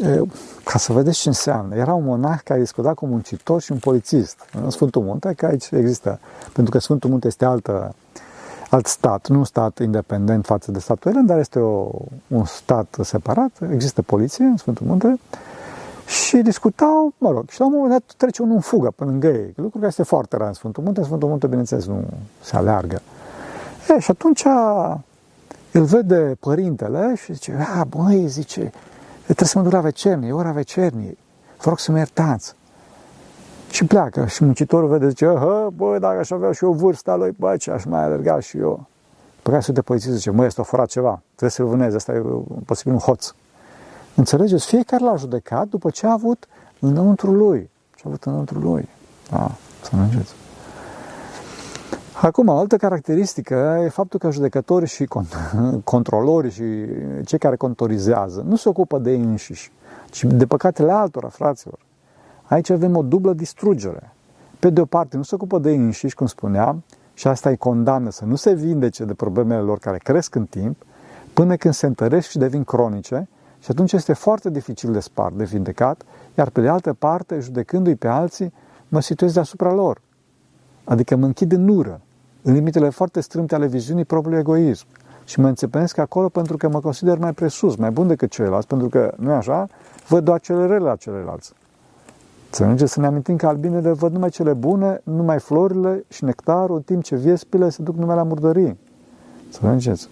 e, 0.02 0.22
ca 0.64 0.78
să 0.78 0.94
vedeți 0.94 1.20
ce 1.20 1.28
înseamnă. 1.28 1.76
Era 1.76 1.94
un 1.94 2.04
monah 2.04 2.40
care 2.44 2.60
discuta 2.60 2.94
cu 2.94 3.06
un 3.06 3.12
muncitor 3.12 3.62
și 3.62 3.72
un 3.72 3.78
polițist 3.78 4.38
în 4.64 4.70
Sfântul 4.70 5.02
Munte, 5.02 5.34
că 5.34 5.46
aici 5.46 5.70
există, 5.72 6.20
pentru 6.54 6.72
că 6.72 6.80
Sfântul 6.80 7.10
Munte 7.10 7.28
este 7.28 7.46
altă, 7.46 7.96
alt 8.70 8.86
stat, 8.86 9.28
nu 9.28 9.38
un 9.38 9.46
stat 9.46 9.80
independent 9.80 10.46
față 10.46 10.72
de 10.72 10.80
statul 10.80 11.12
elen, 11.12 11.26
dar 11.26 11.40
este 11.40 11.60
o, 11.60 11.90
un 12.28 12.46
stat 12.46 12.98
separat, 13.02 13.52
există 13.72 14.02
poliție 14.02 14.46
în 14.46 14.58
Sfântul 14.58 14.86
Munte, 14.86 15.20
și 16.13 16.38
discutau, 16.38 17.13
mă 17.17 17.32
rog, 17.32 17.49
și 17.49 17.60
la 17.60 17.65
un 17.65 17.71
moment 17.71 17.91
dat 17.91 18.13
trece 18.17 18.41
unul 18.41 18.56
în 18.56 18.62
fugă 18.62 18.91
până 18.95 19.10
lângă 19.10 19.28
ei, 19.28 19.54
lucru 19.56 19.78
care 19.78 19.88
este 19.88 20.04
foarte 20.04 20.38
rar 20.38 20.47
în 20.47 20.54
Sfântul 20.54 20.84
Munte, 20.84 20.99
în 20.99 21.06
Sfântul 21.06 21.30
Munte, 21.30 21.47
bineînțeles, 21.47 21.86
nu 21.86 22.04
se 22.41 22.56
aleargă. 22.56 23.02
E, 23.89 23.99
și 23.99 24.12
atunci 24.12 24.45
îl 25.71 25.84
vede 25.84 26.36
părintele 26.39 27.13
și 27.15 27.34
zice, 27.34 27.67
a, 27.80 27.84
băi, 27.84 28.28
zice, 28.28 28.71
trebuie 29.23 29.47
să 29.47 29.58
mă 29.58 29.63
duc 29.63 29.73
la 29.73 29.80
vecernie, 29.80 30.28
e 30.28 30.32
ora 30.32 30.52
vecerniei, 30.52 31.17
vă 31.62 31.69
rog 31.69 31.80
să 31.80 31.91
mă 31.91 31.97
iertați. 31.97 32.56
Și 33.69 33.86
pleacă 33.86 34.26
și 34.26 34.43
muncitorul 34.43 34.89
vede, 34.89 35.08
zice, 35.08 35.26
hă, 35.26 35.69
băi, 35.76 35.99
dacă 35.99 36.19
aș 36.19 36.32
avea 36.32 36.52
și 36.52 36.63
eu 36.63 36.71
vârsta 36.71 37.15
lui, 37.15 37.36
băi, 37.39 37.58
ce 37.58 37.71
aș 37.71 37.84
mai 37.84 38.04
alerga 38.04 38.39
și 38.39 38.58
eu. 38.58 38.86
Pe 39.41 39.49
care 39.49 39.63
de 39.67 39.82
polițist 39.82 40.13
zice, 40.13 40.32
măi, 40.32 40.45
este 40.45 40.62
o 40.62 40.63
furat 40.63 40.88
ceva, 40.88 41.21
trebuie 41.26 41.49
să-l 41.49 41.65
vânezi, 41.65 41.95
asta 41.95 42.12
e 42.12 42.21
posibil 42.65 42.93
un 42.93 42.99
hoț. 42.99 43.34
Înțelegeți? 44.15 44.65
Fiecare 44.65 45.04
l-a 45.04 45.15
judecat 45.15 45.67
după 45.67 45.89
ce 45.89 46.08
a 46.08 46.12
avut 46.12 46.47
înăuntru 46.80 47.32
lui. 47.32 47.69
Ce 47.95 48.02
a 48.06 48.08
avut 48.08 48.23
înăuntru 48.23 48.60
lui. 48.60 48.89
Da, 49.30 49.52
să 49.82 49.95
mergeți. 49.95 50.34
Acum, 52.21 52.47
o 52.47 52.58
altă 52.58 52.78
caracteristică 52.78 53.82
e 53.84 53.89
faptul 53.89 54.19
că 54.19 54.32
judecătorii 54.32 54.88
și 54.88 55.08
controlorii 55.84 56.52
și 56.52 56.63
cei 57.26 57.39
care 57.39 57.56
contorizează 57.56 58.45
nu 58.47 58.56
se 58.56 58.69
ocupă 58.69 58.97
de 58.97 59.12
ei 59.12 59.19
înșiși, 59.19 59.71
ci 60.10 60.23
de 60.23 60.45
păcatele 60.45 60.91
altora, 60.91 61.28
fraților. 61.28 61.80
Aici 62.43 62.69
avem 62.69 62.95
o 62.95 63.02
dublă 63.02 63.34
distrugere. 63.34 64.12
Pe 64.60 64.69
de 64.69 64.82
o 64.82 64.86
parte, 64.86 65.17
nu 65.17 65.23
se 65.23 65.36
ocupă 65.36 65.60
de 65.60 65.71
ei 65.71 65.78
înșiși, 65.78 66.15
cum 66.15 66.28
spuneam, 66.28 66.84
și 67.13 67.28
asta 67.28 67.49
îi 67.49 67.58
condamnă 67.58 68.10
să 68.10 68.26
nu 68.26 68.36
se 68.36 68.54
vindece 68.54 69.06
de 69.06 69.13
problemele 69.13 69.62
lor 69.62 69.80
care 69.80 69.97
cresc 69.97 70.36
în 70.36 70.45
timp, 70.45 70.86
până 71.34 71.56
când 71.56 71.73
se 71.73 71.86
întăresc 71.86 72.30
și 72.30 72.38
devin 72.38 72.63
cronice, 72.63 73.28
și 73.63 73.71
atunci 73.71 73.93
este 73.93 74.13
foarte 74.13 74.49
dificil 74.49 74.91
de 74.91 74.99
spart, 74.99 75.36
de 75.36 75.43
vindecat, 75.43 76.02
iar 76.38 76.49
pe 76.49 76.62
de 76.62 76.67
altă 76.67 76.93
parte, 76.93 77.39
judecându-i 77.39 77.95
pe 77.95 78.08
alții, 78.08 78.54
mă 78.88 79.02
situez 79.02 79.34
deasupra 79.34 79.73
lor. 79.73 80.02
Adică 80.84 81.15
mă 81.15 81.26
închid 81.26 81.52
în 81.52 81.67
ură, 81.67 82.02
în 82.41 82.54
limitele 82.54 82.89
foarte 82.89 83.21
strâmte 83.21 83.56
ale 83.56 83.67
viziunii 83.67 84.06
propriului 84.06 84.39
egoism. 84.39 84.86
Și 85.26 85.39
mă 85.39 85.47
înțepenesc 85.47 85.97
acolo 85.97 86.30
pentru 86.30 86.58
că 86.58 86.69
mă 86.69 86.80
consider 86.80 87.17
mai 87.17 87.34
presus, 87.34 87.76
mai 87.76 87.91
bun 87.91 88.08
decât 88.08 88.32
ceilalți, 88.32 88.67
pentru 88.67 88.89
că, 88.89 89.13
nu 89.17 89.32
așa, 89.32 89.67
văd 90.08 90.23
doar 90.23 90.39
cele 90.39 90.65
rele 90.65 90.78
la 90.84 90.95
celelalte. 90.95 91.47
Să 92.49 92.65
merge 92.65 92.86
să 92.86 92.99
ne 92.99 93.06
amintim 93.06 93.36
că 93.36 93.47
albinele 93.47 93.91
văd 93.91 94.12
numai 94.12 94.30
cele 94.30 94.54
bune, 94.54 95.02
numai 95.04 95.39
florile 95.39 96.06
și 96.10 96.23
nectarul, 96.23 96.76
în 96.76 96.82
timp 96.82 97.04
ce 97.04 97.15
viespile 97.15 97.69
se 97.69 97.82
duc 97.82 97.95
numai 97.95 98.15
la 98.15 98.23
murdării. 98.23 98.78
Să 99.49 99.60
mergeți. 99.63 100.10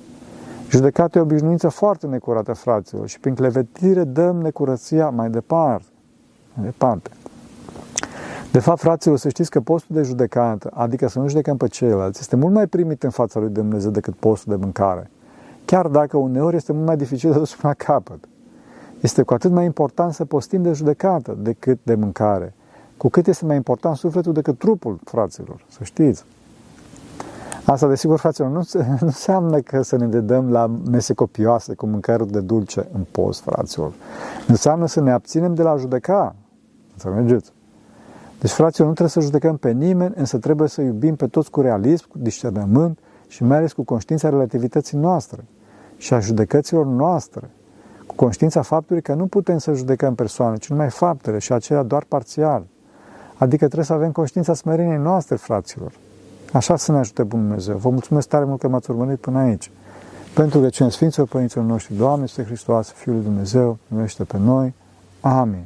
Judecata 0.71 1.17
e 1.17 1.21
o 1.21 1.23
obișnuință 1.23 1.69
foarte 1.69 2.07
necurată, 2.07 2.53
fraților, 2.53 3.07
și 3.07 3.19
prin 3.19 3.35
clevetire 3.35 4.03
dăm 4.03 4.41
necurăția 4.41 5.09
mai 5.09 5.29
departe. 5.29 5.85
Mai 6.53 6.65
departe. 6.65 7.09
De 8.51 8.59
fapt, 8.59 8.79
fraților, 8.79 9.17
să 9.17 9.29
știți 9.29 9.49
că 9.49 9.61
postul 9.61 9.95
de 9.95 10.01
judecată, 10.01 10.71
adică 10.73 11.07
să 11.07 11.19
nu 11.19 11.27
judecăm 11.27 11.57
pe 11.57 11.67
ceilalți, 11.67 12.19
este 12.19 12.35
mult 12.35 12.53
mai 12.53 12.67
primit 12.67 13.03
în 13.03 13.09
fața 13.09 13.39
lui 13.39 13.49
Dumnezeu 13.49 13.91
decât 13.91 14.15
postul 14.15 14.55
de 14.55 14.63
mâncare. 14.63 15.09
Chiar 15.65 15.87
dacă 15.87 16.17
uneori 16.17 16.55
este 16.55 16.73
mult 16.73 16.85
mai 16.85 16.97
dificil 16.97 17.31
de 17.31 17.37
dus 17.37 17.55
până 17.55 17.73
la 17.77 17.85
capăt. 17.85 18.27
Este 19.01 19.21
cu 19.21 19.33
atât 19.33 19.51
mai 19.51 19.65
important 19.65 20.13
să 20.13 20.25
postim 20.25 20.61
de 20.61 20.71
judecată 20.71 21.37
decât 21.39 21.79
de 21.83 21.95
mâncare. 21.95 22.53
Cu 22.97 23.09
cât 23.09 23.27
este 23.27 23.45
mai 23.45 23.55
important 23.55 23.95
sufletul 23.95 24.33
decât 24.33 24.57
trupul, 24.57 24.99
fraților, 25.03 25.65
să 25.69 25.83
știți. 25.83 26.25
Asta, 27.65 27.87
desigur, 27.87 28.19
fraților, 28.19 28.49
nu, 28.49 28.61
nu 28.73 28.97
înseamnă 28.99 29.59
că 29.59 29.81
să 29.81 29.95
ne 29.95 30.05
dedăm 30.05 30.51
la 30.51 30.71
mese 30.89 31.13
copioase 31.13 31.73
cu 31.73 31.85
mâncăruri 31.85 32.31
de 32.31 32.39
dulce 32.39 32.87
în 32.93 33.05
post, 33.11 33.41
fraților. 33.41 33.93
Înseamnă 34.47 34.87
să 34.87 35.01
ne 35.01 35.11
abținem 35.11 35.53
de 35.53 35.61
la 35.61 35.69
a 35.71 35.77
judeca. 35.77 36.35
Înțelegeți? 36.93 37.51
Deci, 38.39 38.51
fraților, 38.51 38.87
nu 38.87 38.93
trebuie 38.93 39.09
să 39.09 39.19
judecăm 39.19 39.57
pe 39.57 39.71
nimeni, 39.71 40.13
însă 40.17 40.37
trebuie 40.37 40.67
să 40.67 40.81
iubim 40.81 41.15
pe 41.15 41.27
toți 41.27 41.51
cu 41.51 41.61
realism, 41.61 42.07
cu 42.07 42.17
discernământ 42.17 42.99
și 43.27 43.43
mai 43.43 43.57
ales 43.57 43.73
cu 43.73 43.83
conștiința 43.83 44.29
relativității 44.29 44.97
noastre 44.97 45.45
și 45.97 46.13
a 46.13 46.19
judecăților 46.19 46.85
noastre. 46.85 47.49
Cu 48.05 48.15
conștiința 48.15 48.61
faptului 48.61 49.01
că 49.01 49.13
nu 49.13 49.27
putem 49.27 49.57
să 49.57 49.73
judecăm 49.73 50.15
persoane, 50.15 50.57
ci 50.57 50.69
numai 50.69 50.89
faptele 50.89 51.37
și 51.37 51.53
acelea 51.53 51.83
doar 51.83 52.03
parțial. 52.07 52.65
Adică 53.37 53.65
trebuie 53.65 53.85
să 53.85 53.93
avem 53.93 54.11
conștiința 54.11 54.53
smereniei 54.53 54.97
noastre, 54.97 55.35
fraților. 55.35 55.91
Așa 56.51 56.75
să 56.75 56.91
ne 56.91 56.97
ajute 56.97 57.23
Bunul 57.23 57.45
Dumnezeu. 57.45 57.77
Vă 57.77 57.89
mulțumesc 57.89 58.27
tare 58.27 58.45
mult 58.45 58.59
că 58.59 58.67
m-ați 58.67 58.89
urmărit 58.89 59.19
până 59.19 59.39
aici. 59.39 59.71
Pentru 60.33 60.59
că 60.59 60.69
cine 60.69 60.89
Sfinților 60.89 61.27
Părinților 61.27 61.65
noștri, 61.65 61.95
Doamne, 61.95 62.23
este 62.23 62.43
Hristos, 62.43 62.91
Fiul 62.91 63.15
lui 63.15 63.23
Dumnezeu, 63.23 63.77
numește 63.87 64.23
pe 64.23 64.37
noi. 64.37 64.73
Amin. 65.21 65.65